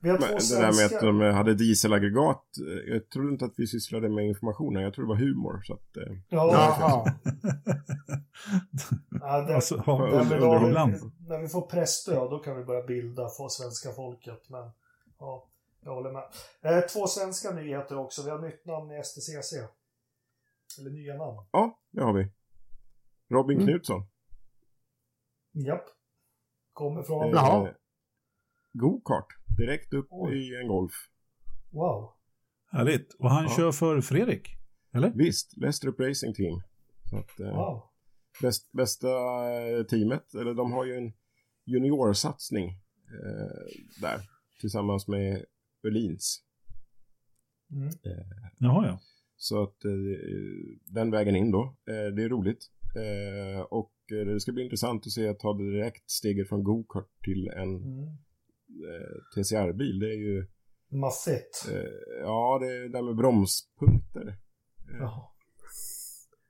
[0.00, 2.42] Vi har Men det där med att de hade dieselaggregat.
[2.86, 4.82] eh, Jag trodde inte att vi sysslade med informationen.
[4.82, 5.60] Jag tror det var humor.
[5.62, 7.06] Så att, eh, Ja,
[9.20, 10.94] ja, det, Alltså, då, ibland.
[11.28, 14.48] när vi får pressstöd då kan vi börja bilda för svenska folket.
[14.48, 14.70] Men
[15.18, 15.48] ja,
[15.84, 16.24] jag håller med.
[16.62, 18.22] Eh, två svenska nyheter också.
[18.24, 19.52] Vi har nytt namn i STCC.
[20.78, 21.36] Eller nya namn.
[21.52, 22.28] ja, det har vi.
[23.28, 23.66] Robin Mm.
[23.68, 24.06] Knutsson.
[25.66, 25.84] Japp.
[26.72, 27.24] Kommer från...
[27.24, 27.74] Eh, Jaha.
[28.72, 29.26] Go-kart.
[29.58, 30.34] Direkt upp Oj.
[30.38, 30.92] i en Golf.
[31.70, 32.12] Wow.
[32.70, 33.14] Härligt.
[33.14, 33.50] Och han Ja.
[33.56, 34.48] kör för Fredrik?
[34.94, 35.10] Eller?
[35.14, 36.60] Visst, Lestrup Racing Team.
[37.10, 37.82] Så att, eh, Wow.
[38.42, 39.08] bäst, bästa
[39.52, 41.12] eh, teamet, eller de har ju en
[41.64, 44.20] juniorsatsning eh, där.
[44.60, 45.44] Tillsammans med
[45.86, 46.42] Öhlins.
[47.72, 47.88] Mm.
[48.58, 48.98] Jaha, ja.
[49.36, 49.90] Så att eh,
[50.86, 51.62] den vägen in då.
[51.88, 52.70] Eh, det är roligt.
[52.96, 56.64] Eh, och eh, det ska bli intressant att se att ta det direkt steget från
[56.64, 58.04] go-kart till en Mm.
[58.68, 59.98] eh, TCR-bil.
[59.98, 60.46] Det är ju,
[60.88, 61.68] Maffigt.
[61.70, 64.26] eh, ja det är där med bromspunkter.
[64.28, 65.22] Eh, Jaha.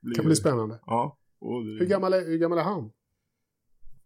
[0.01, 0.79] blir kan bli spännande.
[0.85, 1.19] Ja.
[1.39, 2.91] Och, Hur gammal är, hur gammal är han?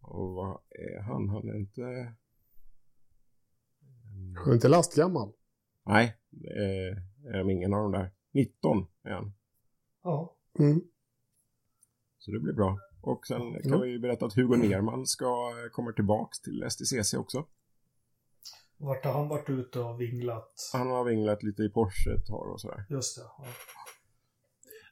[0.02, 1.30] och vad är han?
[1.30, 2.14] Han är inte...
[4.38, 5.32] Han är inte lastgammal.
[5.86, 6.50] Nej, det
[7.34, 8.12] är de ingen av de där.
[8.34, 9.34] 19 är han.
[10.04, 10.38] Ja.
[10.60, 10.82] Mm.
[12.26, 12.78] Så det blir bra.
[13.02, 13.82] Och sen kan Mm.
[13.82, 17.46] vi ju berätta att Hugo Nerman ska eh, komma tillbaks till STCC också.
[18.78, 20.70] Vart har han varit ute och vinglat?
[20.74, 22.86] Han har vinglat lite i Porsche ett tag och sådär.
[22.90, 23.22] Just det.
[23.38, 23.46] Ja.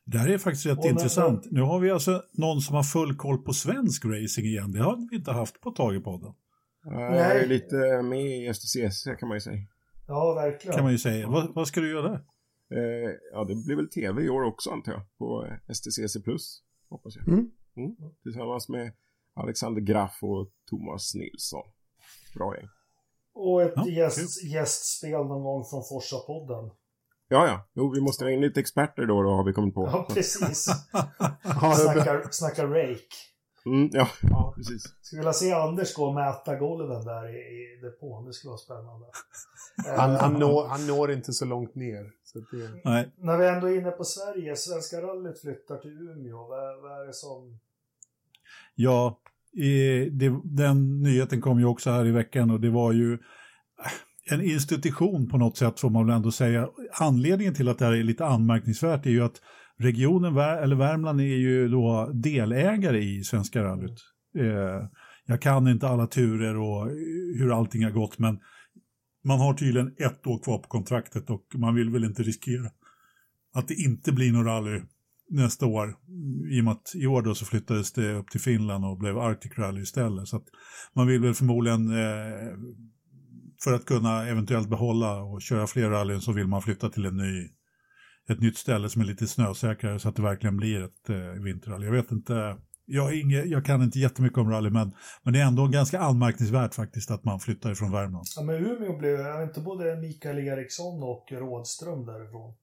[0.06, 1.48] Det här är faktiskt rätt intressant.
[1.52, 4.72] Nu har vi alltså någon som har full koll på svensk racing igen.
[4.72, 6.34] Det har vi inte haft på ett tag i podden.
[6.84, 9.58] Jag är lite med i STCC kan man ju säga.
[10.08, 10.76] Ja, verkligen.
[10.76, 11.28] Kan man ju säga.
[11.28, 12.24] Vad, vad ska du göra där?
[12.78, 15.02] Eh, ja, det blir väl tv i år också antar jag.
[15.18, 17.28] På eh, STCC Plus, hoppas jag.
[17.28, 17.52] Mm.
[17.78, 17.96] Mm.
[18.24, 18.94] Tillsammans med
[19.34, 21.64] Alexander Graff och Thomas Nilsson.
[22.36, 22.68] Bra gäng.
[23.34, 26.72] Och ett Ja, gäst, gästspel någon gång från Forsa-podden.
[27.28, 27.70] Ja, ja.
[27.74, 29.86] Jo, vi måste ha in lite experter då, då har vi kommit på.
[29.86, 30.64] Ja, precis.
[31.76, 33.00] Snacka, snacka rake.
[33.66, 34.53] Mm, ja, Ja.
[34.57, 34.84] precis.
[35.01, 38.26] Skulle vilja se Anders gå och mäta golven där i, i depån.
[38.26, 39.05] Det skulle vara spännande.
[39.97, 42.12] han, han, når, han når inte så långt ner.
[42.24, 46.38] Så det, Nej, När vi ändå är inne på Sverige, Svenska rallyt flyttar till Umeå.
[46.38, 47.60] Vad, vad är det som...
[48.76, 49.20] ja,
[50.12, 54.41] det, den nyheten kom ju också här i veckan och det var ju eh, en
[54.41, 56.70] institution på något sätt får man väl ändå säga.
[56.99, 59.41] Anledningen till att det här är lite anmärkningsvärt är ju att
[59.80, 63.98] regionen, eller Värmland är ju då delägare i Svenska rallyt.
[64.38, 64.90] Eh,
[65.26, 66.94] jag kan inte alla turer och eh,
[67.38, 68.40] hur allting har gått men
[69.24, 72.70] man har tydligen ett år kvar på kontraktet och man vill väl inte riskera
[73.54, 74.82] att det inte blir någon rally
[75.30, 75.96] nästa år.
[76.52, 79.18] I och med att i år då så flyttades det upp till Finland och blev
[79.18, 80.28] Arctic Rally istället.
[80.28, 80.46] Så att
[80.94, 82.58] man vill väl förmodligen eh,
[83.64, 87.18] för att kunna eventuellt behålla och köra fler rallyn så vill man flytta till en
[87.18, 87.50] ny,
[88.30, 91.86] ett nytt ställe som är lite snösäkrare så att det verkligen blir ett eh, vinterrally.
[91.86, 94.92] Jag vet inte, jag, inge, jag kan inte jättemycket om rally men,
[95.24, 98.26] men det är ändå ganska anmärkningsvärt faktiskt att man flyttar ifrån Värmland.
[98.36, 102.56] Ja, men Umeå blev vet inte både Mikael Eriksson och Rådström därifrån.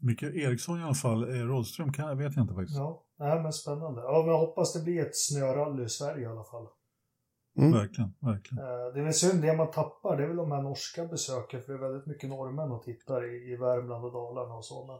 [0.00, 2.78] Mikael Eriksson i alla fall, eh, Rådström kan, vet jag inte faktiskt.
[2.78, 4.00] Ja, nej, men spännande.
[4.00, 6.66] Ja, men jag hoppas det blir ett snörally i Sverige i alla fall.
[7.58, 7.72] Mm.
[7.72, 8.64] Verkligen, verkligen.
[8.64, 11.62] Eh, Det är väl synd, det man tappar det är väl de här norska besöken,
[11.62, 14.86] för det är väldigt mycket norrmän och tittar i, i Värmland och Dalarna och så.
[14.86, 14.98] Men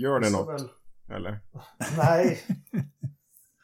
[0.00, 0.68] Gör det något, Väl,
[1.16, 1.40] eller?
[1.96, 2.38] nej.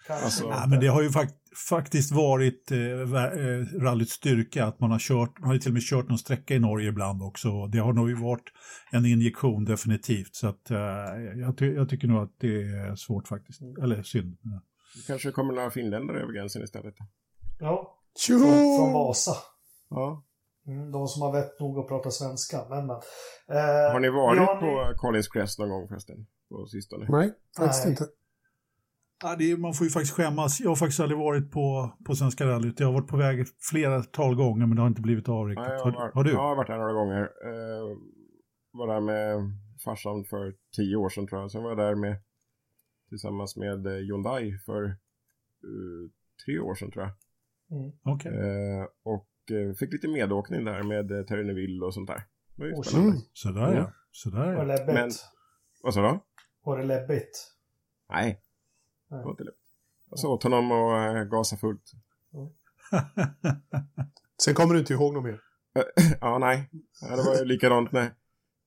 [0.06, 0.56] Kanske Alltså- inte.
[0.56, 1.34] Ja, men det har ju fakt
[1.68, 5.74] faktiskt varit eh, eh, rallyts styrka att man har kört, man har ju till och
[5.74, 7.66] med kört någon sträcka i Norge ibland också.
[7.66, 8.44] Det har nog ju varit
[8.92, 10.34] en injektion definitivt.
[10.34, 10.78] Så att eh,
[11.36, 13.60] jag, ty jag tycker nog att det är svårt faktiskt.
[13.82, 14.38] Eller synd.
[14.42, 14.60] Ja.
[15.06, 16.94] Kanske kommer några finländare över gränsen istället.
[17.60, 18.38] Ja, Tjoho!
[18.38, 19.36] från, från Vasa.
[19.90, 20.24] Ja.
[20.66, 22.66] Mm, de som har vett nog att prata svenska.
[22.68, 22.96] Men, men.
[23.48, 26.26] Eh, Har ni varit ja, på Collins Crest någon gång förresten?
[26.48, 27.06] På sistone?
[27.08, 27.90] Nej, faktiskt Nej.
[27.90, 28.04] inte.
[29.22, 30.60] Ja, det är, man får ju faktiskt skämmas.
[30.60, 32.80] Jag har faktiskt aldrig varit på, på Svenska rallyt.
[32.80, 35.66] Jag har varit på väg flera tal gånger men det har inte blivit av riktigt.
[35.66, 36.30] Ja, jag har, har, har du?
[36.30, 37.22] Ja, jag har varit där några gånger.
[37.22, 37.98] Eh,
[38.72, 39.52] var där med
[39.84, 41.50] farsan för tio år sedan tror jag.
[41.50, 42.16] Sen var jag där med
[43.08, 46.04] tillsammans med eh, Hyundai för eh,
[46.44, 47.12] tre år sedan tror jag.
[47.70, 47.92] Mm.
[48.02, 48.32] Okej.
[48.32, 52.22] Eh, och eh, fick lite medåkning där med eh, Terry Neville och sånt där.
[52.56, 53.10] Det var ju Oh, spännande.
[53.12, 53.22] Mm.
[53.32, 53.76] Sådär Mm.
[53.76, 53.92] ja.
[54.10, 54.64] Sådär Var det ja.
[54.64, 54.94] läbbigt?
[54.94, 55.10] Men-
[55.82, 56.18] Vad sa du?
[56.64, 57.54] Var det läbbigt?
[58.10, 58.40] Nej,
[59.10, 59.18] Nej.
[59.20, 59.54] det var inte lätt.
[60.10, 61.90] Jag sa åt honom att gasa fullt.
[64.44, 65.40] Sen kommer du inte ihåg något mer.
[66.20, 66.70] ja, nej.
[67.00, 68.14] Ja, det var ju likadant när,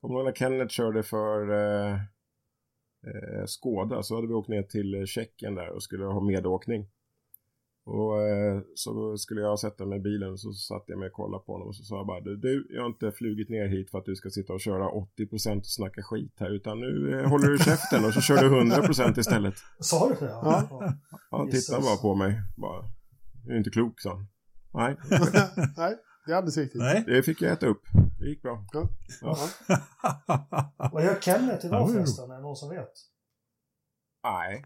[0.01, 1.93] kommer när Kenneth körde för eh,
[3.07, 6.87] eh, Skåda så hade vi åkt ner till Tjeckien där och skulle ha medåkning.
[7.83, 11.43] Och eh, så skulle jag sätta mig i bilen så satt jag mig och kollade
[11.45, 13.91] på honom och så sa jag bara du, du, jag har inte flugit ner hit
[13.91, 17.29] för att du ska sitta och köra 80% och snacka skit här utan nu eh,
[17.29, 19.55] håller du käften och så kör du 100% istället.
[19.79, 20.31] Sa du det?
[20.31, 20.97] Ja.
[21.31, 21.45] ja.
[21.45, 21.65] Jesus.
[21.65, 22.41] tittade bara på mig.
[22.57, 22.83] Bara,
[23.45, 24.27] du är inte klok, sa han.
[24.73, 24.97] Nej,
[25.77, 26.81] Nej, det är alldeles riktigt.
[26.81, 27.03] Nej.
[27.07, 27.81] det fick jag äta upp.
[28.19, 28.65] Det gick bra.
[29.21, 29.37] Ja.
[30.91, 32.31] Vad gör Kenneth Ja, idag förresten?
[32.31, 32.91] Är det någon som vet?
[34.23, 34.65] Nej.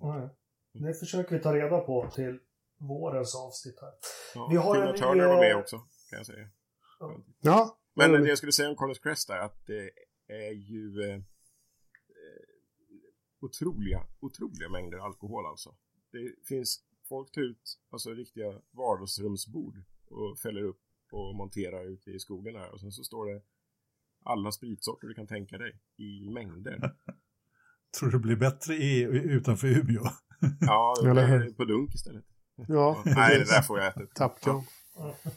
[0.00, 0.30] Nej.
[0.72, 2.38] Det försöker vi ta reda på till
[2.78, 3.92] vårens avsnitt här.
[4.34, 5.78] Ja, Vi har Tina Turner var med också,
[6.10, 6.48] kan jag säga.
[7.40, 9.90] Ja, Men ja, det jag skulle säga om Collins Crest är att det
[10.26, 11.22] är ju eh, eh,
[13.40, 15.74] otroliga, otroliga mängder alkohol alltså.
[16.12, 22.18] Det finns, folk tar ut alltså riktiga vardagsrumsbord och fäller upp och monterar ute i
[22.18, 23.42] skogen här och sen så står det
[24.24, 26.78] alla spritsorter du kan tänka dig i mängder.
[27.98, 30.02] Tror du det blir bättre i, utanför Umeå?
[30.60, 31.52] Ja, det Eller hur?
[31.52, 32.24] på dunk istället.
[32.68, 34.14] ja Nej, det där får jag äta upp.
[34.14, 34.62] Tappkram.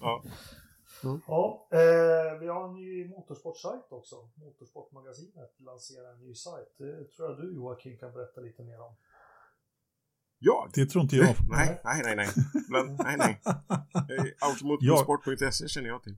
[0.01, 0.23] Ja.
[1.27, 4.15] Ja, eh, vi har en ny motorsportsajt också.
[4.35, 6.67] Motorsportmagasinet lanserar en ny sajt.
[6.77, 8.95] Det tror jag du Joakim kan berätta lite mer om.
[10.39, 11.35] ja, Det tror inte jag.
[11.49, 12.27] Nej, nej, nej, nej.
[12.69, 13.41] Bland, nej, nej.
[14.17, 16.17] Eh, Automotorsport.se känner jag till.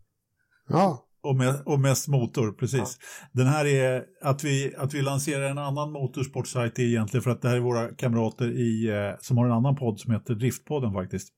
[0.68, 2.98] Ja, Och, me och mest motor, precis.
[3.32, 7.42] Den här är att vi, att vi lanserar en annan motorsportsajt är egentligen för att
[7.42, 10.94] det här är våra kamrater i, eh, som har en annan podd som heter Driftpodden
[10.94, 11.30] faktiskt.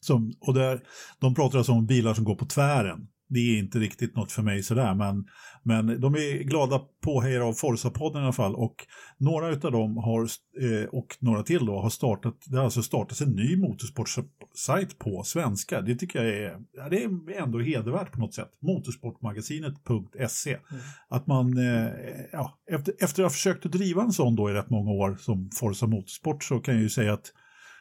[0.00, 0.80] Som, och där,
[1.20, 3.08] de pratar alltså om bilar som går på tvären.
[3.28, 5.24] Det är inte riktigt något för mig sådär, men,
[5.62, 8.86] men de är glada påhejare av Forza-podden i alla fall och
[9.18, 10.22] några av dem har,
[10.60, 15.22] eh, och några till då, har startat, det har alltså startats en ny motorsportsajt på
[15.22, 15.80] svenska.
[15.80, 16.58] Det tycker jag är,
[16.90, 18.50] det är ändå hedervärt på något sätt.
[18.60, 20.50] Motorsportmagasinet.se.
[20.50, 20.82] Mm.
[21.08, 21.90] Att man, eh,
[22.32, 25.16] ja, efter, efter att ha försökt att driva en sån då i rätt många år
[25.20, 27.32] som Forza Motorsport så kan jag ju säga att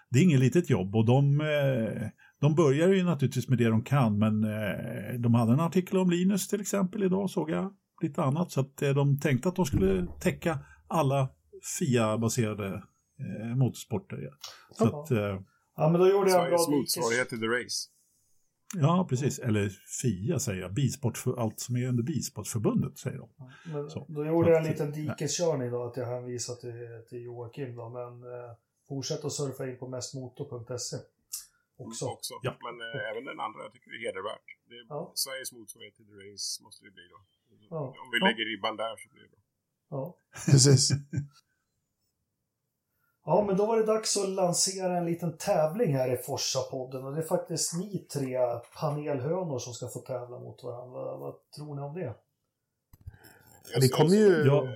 [0.10, 2.10] det är inget litet jobb och de eh,
[2.46, 6.10] de börjar ju naturligtvis med det de kan, men eh, de hade en artikel om
[6.10, 8.52] Linus till exempel idag såg jag lite annat.
[8.52, 11.30] Så att eh, de tänkte att de skulle täcka alla
[11.80, 12.84] FIA-baserade
[13.20, 14.18] eh, motorsporter.
[14.22, 14.32] Ja.
[14.72, 15.04] Så ja.
[15.04, 15.42] Att, eh,
[15.76, 17.90] ja, men då gjorde jag en bra motsvarighet till The Race.
[18.76, 19.40] Ja, precis.
[19.40, 19.72] Eller
[20.02, 20.74] FIA säger jag.
[20.74, 23.30] Bisport för, allt som är under Bilsportförbundet säger de.
[23.66, 26.72] Men då gjorde jag en liten dikeskörning då, att jag hänvisade till,
[27.10, 28.52] till Joakim då, men eh,
[28.88, 30.98] fortsätt att surfa in på mestmotor.se
[31.78, 32.06] också.
[32.06, 32.34] också.
[32.42, 32.52] Ja.
[32.66, 34.48] Men eh, även den andra jag tycker det är hedervärt.
[34.70, 35.12] Det är ja.
[35.16, 37.20] Sveriges motsvarighet till The Race måste det bli då.
[37.70, 37.84] Ja.
[38.04, 39.42] Om vi lägger ribban där så blir det bra.
[39.90, 40.18] Ja,
[40.52, 40.90] precis.
[43.26, 47.14] Ja, men då var det dags att lansera en liten tävling här i Forsa-podden och
[47.14, 48.38] det är faktiskt ni tre
[48.80, 51.00] panelhönor som ska få tävla mot varandra.
[51.00, 52.16] Vad, vad tror ni om det?
[53.74, 54.46] Ja, det kommer ju...
[54.46, 54.68] Ja.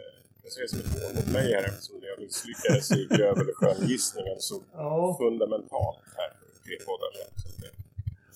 [0.44, 4.64] Jag ser det som ett hån mot mig här eftersom jag misslyckades i överskönjgissningen så
[4.74, 5.18] ja.
[5.20, 6.39] fundamentalt här
[6.70, 7.30] tre poddar sedan.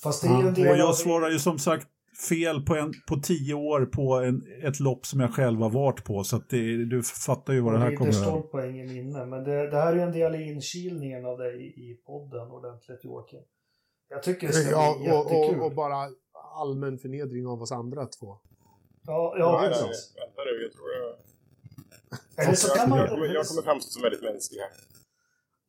[0.04, 1.88] Fast det är ju en del Och jag svarar ju som sagt
[2.30, 6.04] fel på, en, på tio år på en, ett lopp som jag själv har varit
[6.04, 6.24] på.
[6.24, 8.44] Så att det, du fattar ju vad det här kommer att...
[8.44, 9.26] Det poäng i minne.
[9.26, 12.52] Men det, det, här är ju en del i inkilningen av dig i, i podden
[12.52, 13.44] ordentligt Joakim.
[14.10, 15.60] Jag tycker det ska ja, bli jättekul.
[15.60, 16.10] Och, och, bara
[16.56, 18.38] allmän förnedring av oss andra två.
[19.06, 20.14] Ja, ja, nej, precis.
[20.16, 21.16] Vänta nu, jag tror jag...
[22.46, 23.00] Eller så kan man...
[23.00, 24.93] Jag, jag kommer framstå som väldigt mänsklig här.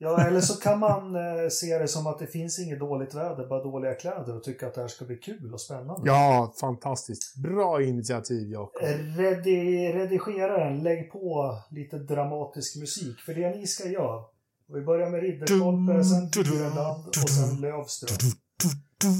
[0.04, 3.46] Ja, eller så kan man eh, se det som att det finns inget dåligt väder,
[3.46, 6.02] bara dåliga kläder och tycka att det här ska bli kul och spännande.
[6.04, 7.36] Ja, fantastiskt.
[7.36, 8.82] Bra initiativ, Jakob.
[8.82, 13.20] Eh, redi redigeraren, lägg på lite dramatisk musik.
[13.20, 14.24] För det ni ska göra,
[14.66, 18.32] vi börjar med Ridderstolpe, sen Dyrendand och sen Lövström.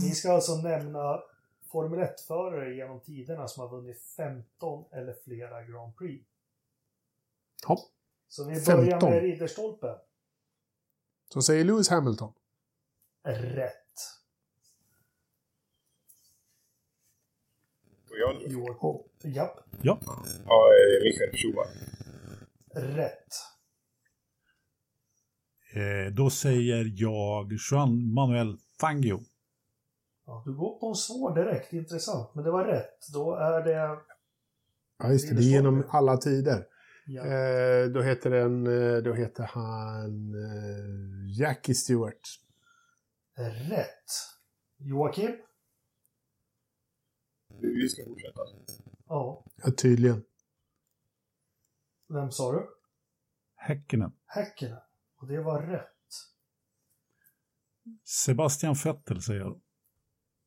[0.05, 1.21] Ni ska alltså nämna
[1.73, 6.27] Formel 1-förare genom tiderna som har vunnit 15 eller flera Grand Prix.
[7.69, 7.79] Ja.
[8.29, 9.11] Så vi börjar 15.
[9.11, 9.95] med Ridderstolpe.
[11.35, 12.33] Så säger Lewis Hamilton.
[13.25, 13.73] Rätt.
[18.11, 19.31] Och jag nu?
[19.31, 19.61] Japp.
[19.83, 20.01] Ja.
[20.47, 20.71] Ja,
[21.05, 22.97] Michael Schumacher.
[22.97, 23.29] Rätt.
[25.73, 29.21] Eh, då säger jag Juan Manuel Fangio.
[30.27, 32.35] Ja, du går på en svår direkt, intressant.
[32.35, 33.07] Men det var rätt.
[33.13, 33.99] Då är det...
[34.99, 35.35] Ja, just det.
[35.35, 36.67] Det är genom alla tider.
[37.07, 37.25] Ja.
[37.25, 42.41] Eh, då, heter den, eh, då heter han eh, Jackie Stewart.
[43.69, 44.11] Rätt.
[44.77, 45.37] Joakim?
[47.61, 48.41] Vi ska fortsätta.
[49.09, 49.45] Ja.
[49.57, 50.25] Ja, tydligen.
[52.09, 52.69] Vem sa du?
[53.55, 54.13] Häckenen.
[54.27, 54.81] Häckenen.
[55.17, 55.91] Och det var rätt.
[58.05, 59.61] Sebastian Vettel säger jag.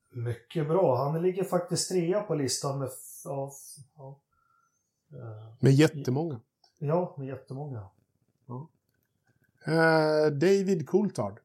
[0.10, 1.04] Mycket bra.
[1.04, 2.90] Han ligger faktiskt trea på listan med...
[3.24, 3.52] Ja,
[3.96, 5.58] ja.
[5.62, 6.42] Med jättemånga.
[6.78, 7.90] Ja, med jättemånga.
[8.46, 8.68] Ja.
[9.68, 11.40] Uh, David Coulthard.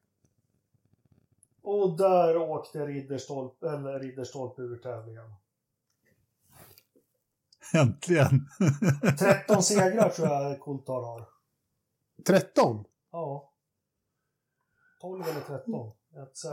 [1.61, 5.33] Och där åkte Ridderstolpe, eller Ridderstolpe ur tävlingen.
[7.73, 8.49] Äntligen!
[9.19, 11.25] 13 segrar tror jag Coulthard har.
[12.25, 12.85] 13?
[13.11, 13.51] Ja.
[15.01, 15.91] 12 eller 13.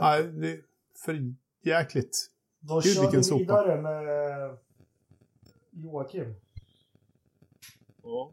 [0.01, 0.61] Nej, det är
[0.95, 2.31] för jäkligt.
[2.59, 3.75] Då Gud, kör vi vidare sopa.
[3.75, 4.57] med
[5.71, 6.35] Joakim.
[8.03, 8.31] Ja.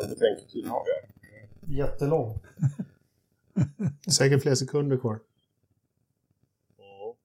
[0.00, 1.76] Vad betänketid har vi?
[1.76, 2.38] Jättelång.
[4.12, 5.20] Säkert fler sekunder kvar.
[6.78, 7.16] Ja.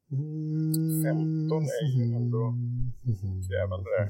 [1.04, 2.56] 15 är ju ändå
[3.50, 4.10] krävande det.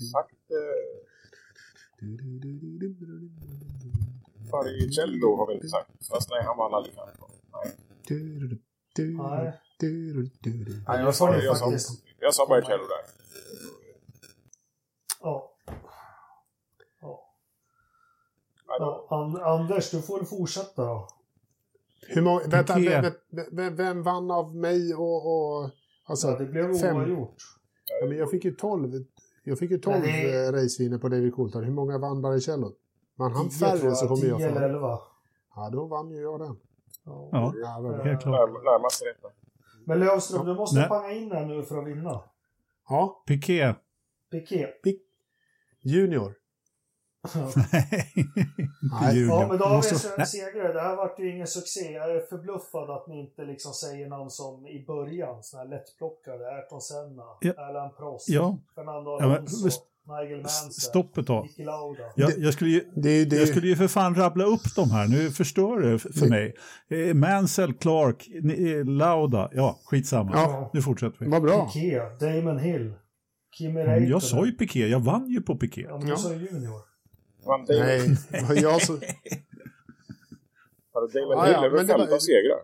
[0.00, 0.34] Sagt,
[4.50, 5.90] Faricello har vi inte sagt.
[6.08, 7.16] Fast nej, han vann aldrig kanske.
[7.52, 7.76] Nej.
[9.16, 9.52] Nej.
[10.88, 11.72] Nej, jag sa, jag, sa,
[12.20, 12.60] jag sa där.
[15.22, 15.52] Ja.
[17.00, 17.34] Ja.
[18.78, 19.06] ja.
[19.10, 21.08] And Anders, du får fortsätta då.
[22.06, 23.12] Hur många, vänta, vem,
[23.52, 25.26] vem, vem, vann av mig och...
[25.26, 25.70] och
[26.04, 27.36] alltså, ja, det blev oavgjort.
[28.00, 29.04] Ja, men jag fick ju 12,
[29.44, 30.46] jag fick ju 12 det...
[30.46, 31.64] Eh, racevinner på David Coulthard.
[31.64, 32.72] Hur många vann Barrichello?
[33.20, 34.98] Man han färre så kommer jag 10 eller 11.
[35.54, 36.56] Ja, då vann ju jag den.
[37.04, 37.28] Ja,
[37.62, 38.50] ja helt klart.
[38.50, 39.32] Närmast rätt.
[39.84, 40.88] Men Lövström, du måste Nej.
[40.88, 42.20] panga in här nu för att vinna.
[42.88, 43.74] Ja, Piqué.
[44.30, 44.66] Piqué.
[45.80, 46.34] Junior.
[47.34, 49.16] Nej, inte.
[49.16, 49.40] Junior.
[49.40, 50.72] Ja, men då har vi en segrare.
[50.72, 51.92] Det här vart ju ingen succé.
[51.92, 56.54] Jag är förbluffad att ni inte liksom säger namn som i början, såna här lättplockade.
[56.54, 57.52] Ayrton Senna, Ja.
[57.56, 58.58] Alan Prost, Ja.
[58.74, 59.80] Fernando Ja, men- Alonso,
[60.10, 61.48] Nigel Stopp ett tag.
[62.16, 63.36] Jag, jag, skulle ju, Det är ju det.
[63.36, 65.08] jag skulle ju för fan rabbla upp de här.
[65.08, 66.54] Nu förstör det för mig.
[66.90, 69.48] Eh, Mansell, Clark, eh, Lauda.
[69.52, 70.30] Ja, skitsamma.
[70.34, 70.70] Ja.
[70.74, 71.30] Nu fortsätter vi.
[71.30, 71.70] Vad bra.
[71.74, 72.94] Piqué, Damon Hill,
[73.58, 74.08] Kimi Mm, Räikkönen.
[74.10, 74.86] Jag sa ju Piqué.
[74.88, 75.80] Jag vann ju på Piqué.
[75.80, 76.16] Ja, men du Ja.
[76.16, 76.80] sa ju Junior.
[77.68, 78.16] Nej,
[78.48, 78.92] vad jag så...
[80.94, 82.58] hade Damon Ah, Hill men det 15 var- segrar.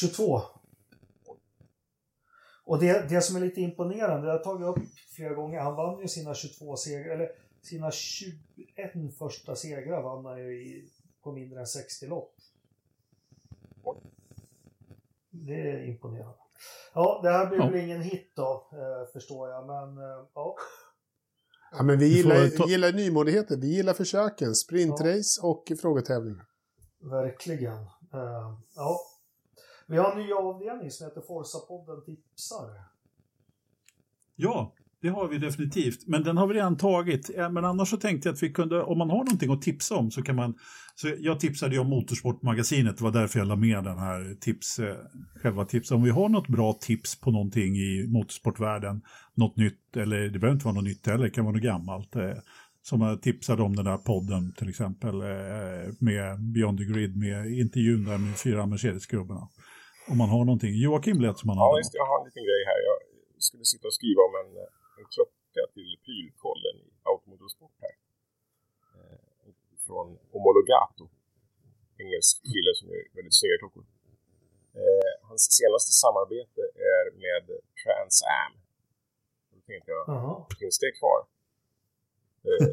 [0.00, 0.42] 22.
[2.70, 4.78] Och det, det som är lite imponerande, det har jag tagit upp
[5.16, 7.28] flera gånger, han vann ju sina 22 segrar, eller
[7.62, 8.32] sina 21
[9.18, 10.90] första segrar vann han ju i,
[11.22, 12.34] på mindre än 60 lopp.
[15.30, 16.34] Det är imponerande.
[16.94, 17.66] Ja, det här blir Ja.
[17.70, 20.56] väl ingen hit då, eh, förstår jag, men eh, ja.
[21.72, 23.56] Ja, men vi gillar, ta- vi gillar nymodigheter.
[23.56, 24.54] Vi gillar försöken.
[24.54, 26.46] Sprintrace och frågetävlingar.
[27.00, 27.76] Verkligen.
[28.14, 29.00] Eh, ja.
[29.90, 32.66] Vi har en ny avdelning som heter Forsa-podden tipsar.
[34.36, 36.06] Ja, det har vi definitivt.
[36.06, 37.30] Men den har vi redan tagit.
[37.36, 39.96] Eh, men annars så tänkte jag att vi kunde, om man har någonting att tipsa
[39.96, 40.54] om så kan man...
[40.94, 44.78] Så jag tipsade ju om Motorsportmagasinet, det var därför jag la med den här tips,
[44.78, 44.96] eh,
[45.42, 45.94] själva tipset.
[45.94, 49.02] Om vi har något bra tips på någonting i motorsportvärlden,
[49.34, 52.16] något nytt, eller det behöver inte vara något nytt heller, det kan vara något gammalt.
[52.16, 52.32] Eh,
[52.82, 57.46] som jag tipsade om den där podden till exempel eh, med Beyond the Grid, med
[57.52, 59.48] intervjun där med fyra Mercedes-gubbarna.
[60.08, 60.72] Om man har någonting.
[60.84, 61.98] Joakim lät som han Ja, hade just det.
[62.02, 62.78] Jag har en liten grej här.
[62.90, 62.96] Jag
[63.48, 64.50] skulle sitta och skriva om en,
[64.98, 67.94] en klocka till prylkollen i Automotorsport här.
[68.96, 69.18] Eh,
[69.86, 71.04] från Homologato.
[72.02, 73.84] Engelsk kille som gör väldigt snygga klockor.
[74.80, 76.62] Eh, hans senaste samarbete
[76.94, 77.44] är med
[77.80, 78.52] Trans Am.
[79.52, 80.46] Då tänkte jag, Jaha.
[80.60, 81.20] finns det kvar?
[82.48, 82.68] Eh,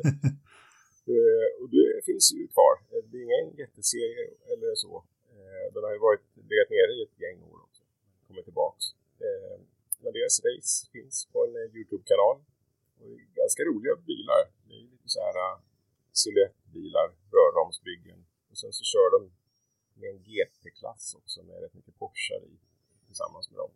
[1.13, 2.73] eh, och det finns ju kvar.
[3.09, 4.93] Det är ingen jätteserie eller så.
[5.35, 7.83] Eh, den har ju varit legat nere i ett gäng år också.
[8.27, 8.83] Kommer tillbaks.
[9.25, 9.55] Eh,
[10.01, 11.71] men deras race finns på en eh,
[12.07, 12.37] Youtube-kanal.
[12.99, 14.41] Är ganska roliga bilar.
[14.67, 15.59] Det är lite så här uh,
[16.21, 18.25] silhuettbilar, rörramsbyggen.
[18.49, 19.31] Och sen så kör de
[19.99, 22.53] med en GT-klass också med rätt mycket Porschar i
[23.07, 23.71] tillsammans med dem.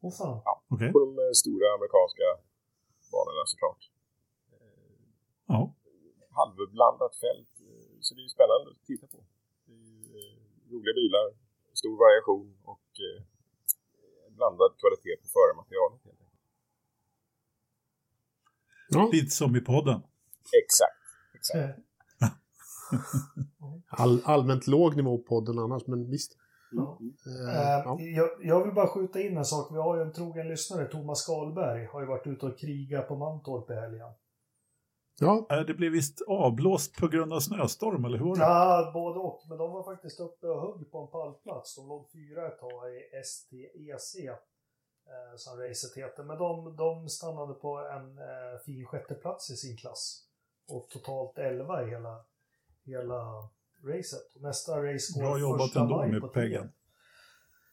[0.00, 0.40] Åh fan.
[0.68, 0.92] Okej.
[0.92, 2.26] På de eh, stora amerikanska
[3.12, 3.82] banorna såklart.
[5.46, 5.74] Ja.
[6.38, 7.54] halvblandat fält.
[8.00, 9.18] Så det är ju spännande att titta på.
[9.66, 10.38] Det är ju
[10.72, 11.26] roliga bilar,
[11.72, 13.22] stor variation och eh,
[14.36, 16.00] blandad kvalitet på förarmaterialet.
[16.04, 16.32] helt enkelt.
[18.92, 19.08] Ja.
[19.12, 20.00] Lite som i podden.
[20.62, 20.98] Exakt.
[21.34, 21.78] exakt.
[22.22, 22.28] Eh,
[23.90, 26.36] All, allmänt låg nivå på podden annars, men visst.
[26.70, 26.98] ja.
[27.26, 27.96] Eh, Eh, ja.
[28.00, 29.68] jag, jag vill bara skjuta in en sak.
[29.72, 33.16] Vi har ju en trogen lyssnare, Thomas Karlberg, har ju varit ute och krigat på
[33.16, 34.08] Mantorp i helgen.
[35.20, 38.42] ja, Det blev visst avblåst på grund av snöstorm, eller hur var det?
[38.42, 39.42] Ja, både och.
[39.48, 41.76] Men de var faktiskt uppe och högg på en pallplats.
[41.76, 44.28] De låg fyra ett tag i STEC,
[45.06, 46.22] eh, som racet heter.
[46.22, 50.22] Men de, de stannade på en eh, fin sjätteplats i sin klass.
[50.68, 52.24] Och totalt 11 i hela,
[52.84, 53.48] hela
[53.84, 54.40] racet.
[54.40, 56.32] Nästa race går Bra jobbat första ändå maj med.
[56.32, 56.72] Tien.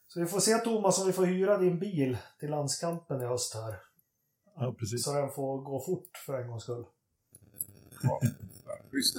[0.08, 3.54] Så vi får se Thomas om vi får hyra din bil till landskampen i höst
[3.54, 3.82] här.
[4.56, 5.04] Ja, precis.
[5.04, 6.86] Så den får gå fort för en gångs skull.
[8.04, 8.20] Ja,
[8.92, 9.18] Schysst.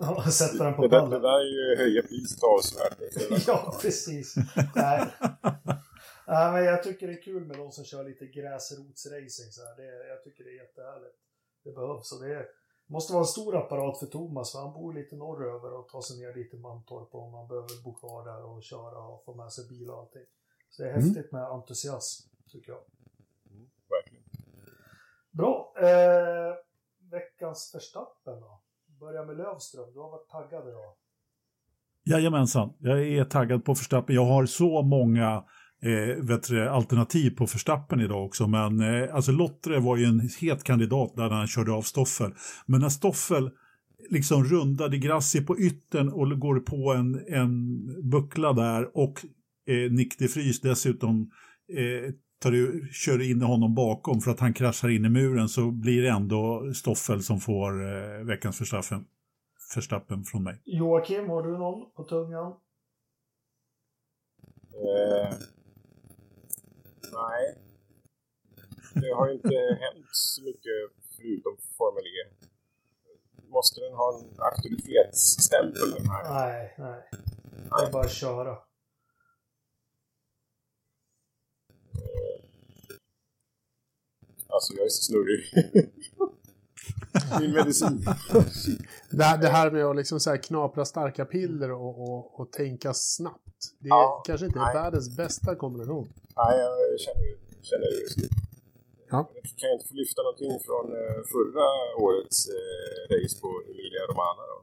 [0.00, 1.22] Ja, Sätta den på Det där, det pallen.
[1.22, 2.98] där är ju höja priset avsevärt.
[3.46, 4.34] Ja, precis.
[4.74, 5.06] Nej.
[6.30, 9.50] Nej, men jag tycker det är kul med de som kör lite gräsrotsracing.
[9.56, 9.76] Så här.
[9.76, 11.16] Det, jag tycker det är jättehärligt.
[11.64, 12.12] Det behövs.
[12.12, 12.46] Och det är,
[12.86, 16.18] måste vara en stor apparat för Thomas, för han bor lite norröver och tar sig
[16.20, 19.52] ner dit till Mantorp om man behöver bo kvar där och köra och få med
[19.52, 20.26] sig bil och allting.
[20.70, 21.04] Så det är Mm.
[21.04, 22.82] häftigt med entusiasm, tycker jag.
[23.50, 24.24] Mm, verkligen.
[25.30, 25.74] Bra.
[25.76, 26.54] Eh,
[27.10, 28.62] veckans Verstappen då?
[28.86, 29.92] Börja med Lövström.
[29.92, 30.94] Du har varit taggad idag.
[32.04, 34.14] Jajamensan, jag är taggad på Verstappen.
[34.14, 35.44] Jag har så många
[35.82, 38.46] eh, vet du, alternativ på Verstappen idag också.
[38.46, 42.32] Men eh, alltså Lottre var ju en het kandidat där han körde av Stoffel.
[42.66, 43.50] Men när Stoffel
[44.10, 47.78] liksom rundade Grassi på yttern och går på en, en
[48.10, 49.24] buckla där och
[49.66, 51.30] eh, Nick de Vries dessutom
[51.72, 52.12] eh,
[52.42, 56.02] tar, u- kör in honom bakom för att han kraschar in i muren så blir
[56.02, 59.04] det ändå Stoffel som får eh, veckans Verstappen,
[59.74, 60.62] Verstappen från mig.
[60.64, 62.52] Joakim, har du någon på tungan?
[64.72, 65.34] Eh,
[67.12, 67.56] Nej.
[68.94, 70.72] Det har ju inte hänt så mycket
[71.16, 72.46] förutom Formel E.
[73.48, 76.34] Måste den ha en auktoritetsstämpel den här?
[76.34, 77.08] Nej, nej.
[77.70, 78.50] Det är bara att köra.
[78.50, 78.58] Eh.
[84.48, 85.44] Alltså jag är så snurrig.
[87.40, 88.04] Min medicin.
[89.10, 92.94] Det här, det här med att liksom så knapra starka piller och, och, och tänka
[92.94, 93.62] snabbt.
[93.78, 94.74] Det är Ja, kanske inte nej.
[94.74, 96.08] världens bästa kombination.
[96.36, 97.26] Nej, jag känner,
[97.62, 98.28] känner det.
[99.10, 99.30] Ja.
[99.34, 101.66] Jag kan jag inte få lyfta någonting från eh, förra
[102.04, 104.58] årets eh, race på Emilia Romana då.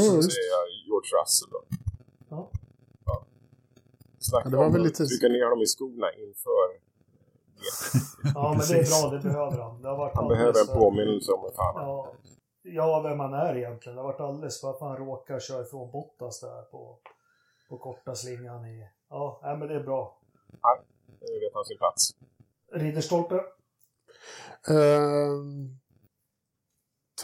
[0.00, 0.32] Så just.
[0.32, 1.60] säger jag George Russell då.
[2.34, 2.50] Ja.
[4.18, 6.66] Snacka Ja, det var om väl att lite- trycka ner dem i skorna inför.
[8.34, 9.10] Ja, men det är bra.
[9.16, 9.82] Det behöver han.
[9.82, 11.74] Det har varit Han behöver en för- påminnelse om fan.
[11.76, 12.12] Ja,
[12.62, 13.96] ja, vem han är egentligen.
[13.96, 16.98] Det har varit alldeles för att han råkar köra ifrån Bottas där på,
[17.68, 18.88] på korta slingan i...
[19.08, 20.18] Ja, nej, men det är bra.
[21.20, 22.10] Nu vet han sin plats.
[22.72, 23.40] Ridderstolpe?
[24.68, 25.78] Ehm,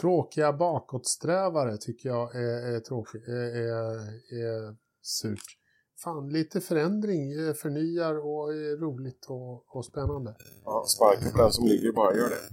[0.01, 3.97] tråkiga bakåtsträvare tycker jag är, är, tråkig, är, är,
[4.43, 5.58] är surt.
[6.03, 10.35] Fan, lite förändring eh, förnyar och är roligt och, och spännande.
[10.65, 12.43] Ja, sparka på den som ligger bara gör det.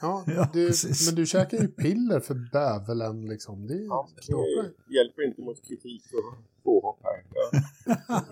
[0.00, 0.72] Ja, Ja, du,
[1.06, 3.66] men du käkar ju piller för bävelen liksom.
[3.66, 7.24] Det Ja, det hjälper inte mot kritik och påhopp här.
[7.34, 7.60] Ja.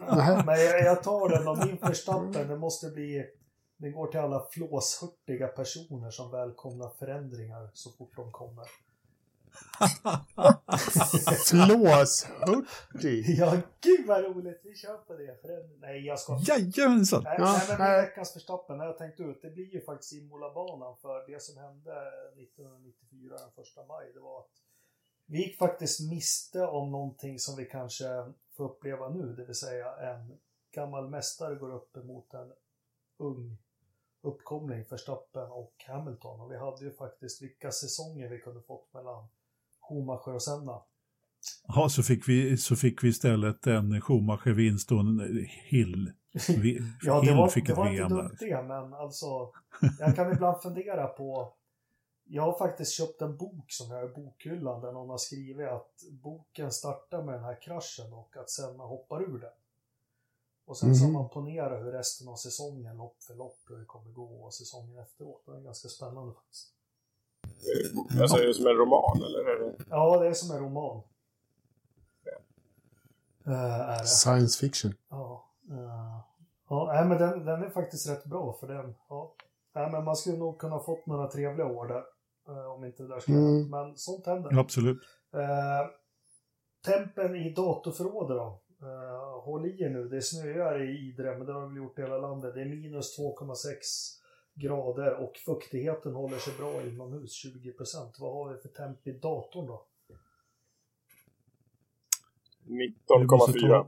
[0.17, 0.43] Nej.
[0.47, 3.25] Men jag, jag tar den och min Verstappen, det måste bli...
[3.79, 8.67] Det går till alla flåshurtiga personer som välkomnar förändringar så fort de kommer.
[11.47, 13.25] Flåshurtig!
[13.39, 14.61] Ja, gud vad roligt!
[14.65, 15.41] Vi kör på det.
[15.43, 15.81] Förändring.
[15.81, 16.39] Nej, jag ska...
[16.49, 17.23] Jajamensan!
[17.25, 20.97] Nej, Ja, nej, men veckans Verstappen, när jag tänkt ut, det blir ju faktiskt Imola-banan
[20.97, 21.93] för det som hände
[22.37, 24.51] 1994, den första maj, det var att
[25.27, 28.05] vi gick faktiskt miste om någonting som vi kanske
[28.57, 30.39] får uppleva nu, det vill säga en
[30.73, 32.53] gammal mästare går upp emot en
[33.17, 33.59] ung
[34.23, 36.41] uppkomling, Verstappen och Hamilton.
[36.41, 39.29] Och vi hade ju faktiskt vilka säsonger vi kunde fått mellan
[39.91, 40.83] Schumacher och Senna.
[41.69, 46.13] Ja, så fick vi, så fick vi istället en Schumacher-vinst och en Hill.
[46.49, 49.27] Vi, Ja, det Hill var, fick det var inte dumt det, men alltså
[49.99, 51.53] jag kan ibland fundera på
[52.25, 55.69] jag har faktiskt köpt en bok som jag har i bokhyllan där någon har skrivit
[55.69, 59.51] att boken startar med den här kraschen och att Senna hoppar ur den.
[60.67, 61.15] Och sen så har Mhm.
[61.21, 64.99] man ponerat hur resten av säsongen, lopp för lopp, hur det kommer gå och säsongen
[64.99, 65.43] efteråt.
[65.47, 66.75] Det är ganska spännande faktiskt.
[68.21, 69.75] Alltså, är det som en roman eller?
[69.91, 71.03] Ja, det är som en roman.
[73.47, 74.07] Eh, är det.
[74.07, 74.95] Science fiction.
[75.11, 76.21] Ja, eh,
[76.69, 78.95] ja nej, men den, den är faktiskt rätt bra för den.
[79.09, 79.35] Ja.
[79.75, 82.03] Nej, men man skulle nog kunna ha fått några trevliga år där.
[82.49, 83.71] eh, om inte det där skulle Mm.
[83.71, 84.59] Men sånt händer.
[84.59, 84.99] Absolut.
[85.35, 85.87] Eh,
[86.87, 88.61] tempen i datorförrådet då.
[88.83, 90.09] Eh, håll i er nu.
[90.09, 92.55] Det snöar i Idre, men det har vi gjort i hela landet.
[92.55, 94.20] Det är minus 2,6
[94.55, 99.67] grader och fuktigheten håller sig bra inomhus, 20% Vad har vi för temp i datorn
[99.67, 99.87] då?
[102.67, 103.87] 19,4.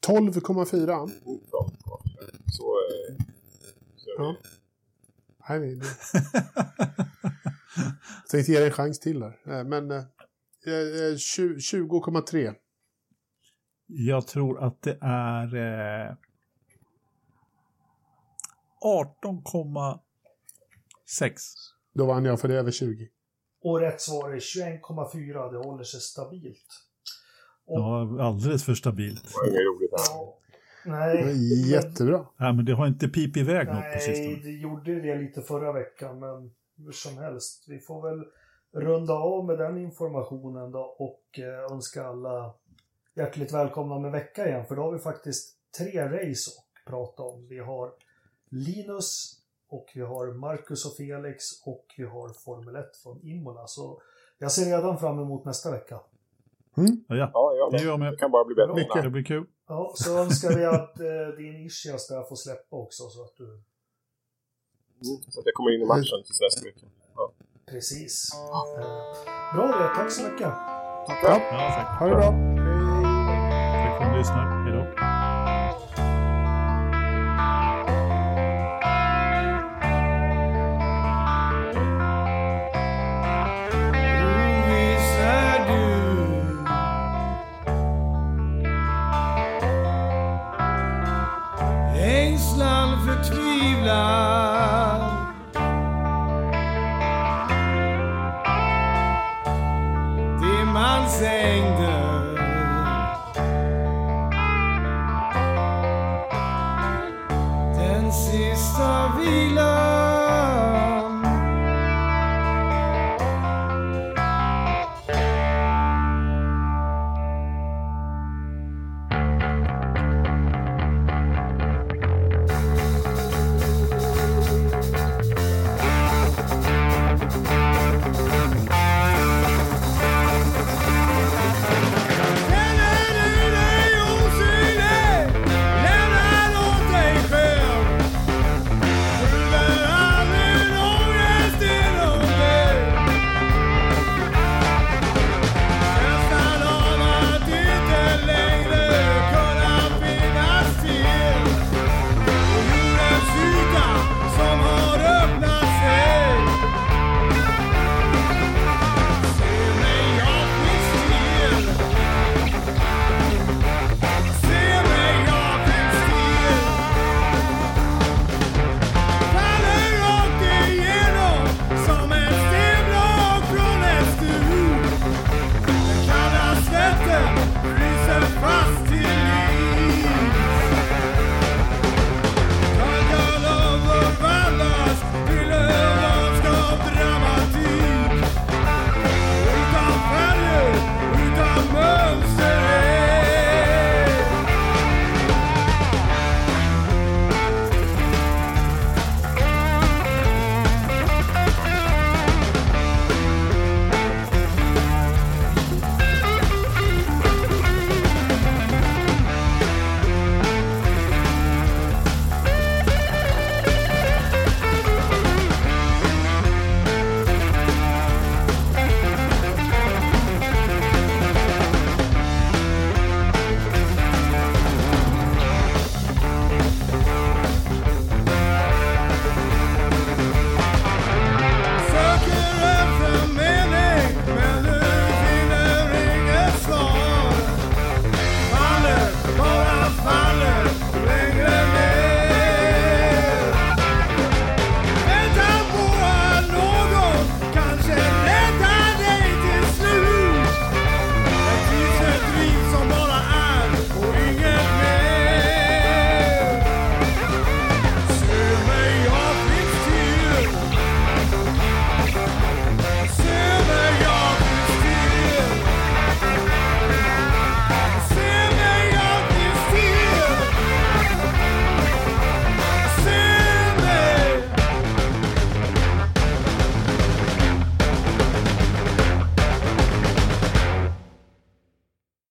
[0.00, 0.26] 12,4.
[0.30, 1.10] 19,4.
[2.46, 2.74] Så...
[2.74, 3.16] Eh,
[3.96, 4.36] så Ja.
[5.48, 5.86] Nej, nej, det...
[8.22, 9.40] Jag tänkte ge dig en chans till där.
[9.44, 10.04] Eh, Men eh,
[10.66, 12.54] eh, 20 20,3.
[13.86, 16.16] Jag tror att det är eh,
[18.84, 20.00] 18,6.
[21.94, 23.08] Då vann jag för det är över 20.
[23.62, 25.52] Och rätt svar är 21,4.
[25.52, 26.66] Det håller sig stabilt.
[27.66, 29.22] Och Ja, alldeles för stabilt.
[29.44, 29.90] Det inget roligt.
[29.92, 30.38] Ja,
[30.84, 31.24] Det nej.
[31.24, 31.30] var
[31.70, 32.26] jättebra.
[32.36, 34.36] Nej, men det har inte pip iväg något på Nej, sistone.
[34.42, 37.64] det gjorde det lite förra veckan, men hur som helst.
[37.68, 38.24] Vi får väl
[38.84, 42.54] runda av med den informationen då och eh, önska alla
[43.16, 47.22] hjärtligt välkomna om en vecka igen, för då har vi faktiskt tre race att prata
[47.22, 47.46] om.
[47.48, 47.90] Vi har
[48.50, 49.36] Linus
[49.68, 53.66] och vi har Marcus och Felix och vi har Formel 1 från Imola.
[53.66, 54.02] Så
[54.38, 56.00] jag ser redan fram emot nästa vecka.
[56.74, 58.04] Ja, ja, Ja, jag det med.
[58.04, 58.74] gör Det kan bara bli bättre.
[58.74, 59.02] Mycket.
[59.02, 59.46] Det blir kul.
[59.68, 63.62] Ja, så önskar vi att eh, din Ischias där får släppa också så att du
[65.04, 66.86] Mm, Så att jag kommer in i matchen till nästa vecka.
[67.16, 67.32] Ja.
[67.66, 68.28] Precis.
[68.78, 70.40] Eh, Bra det, tack så mycket.
[70.40, 71.98] Ja, Ja, tack.
[72.00, 72.30] ha det bra.
[73.84, 74.59] Tack för att ni lyssnar.
[93.90, 94.29] lugar.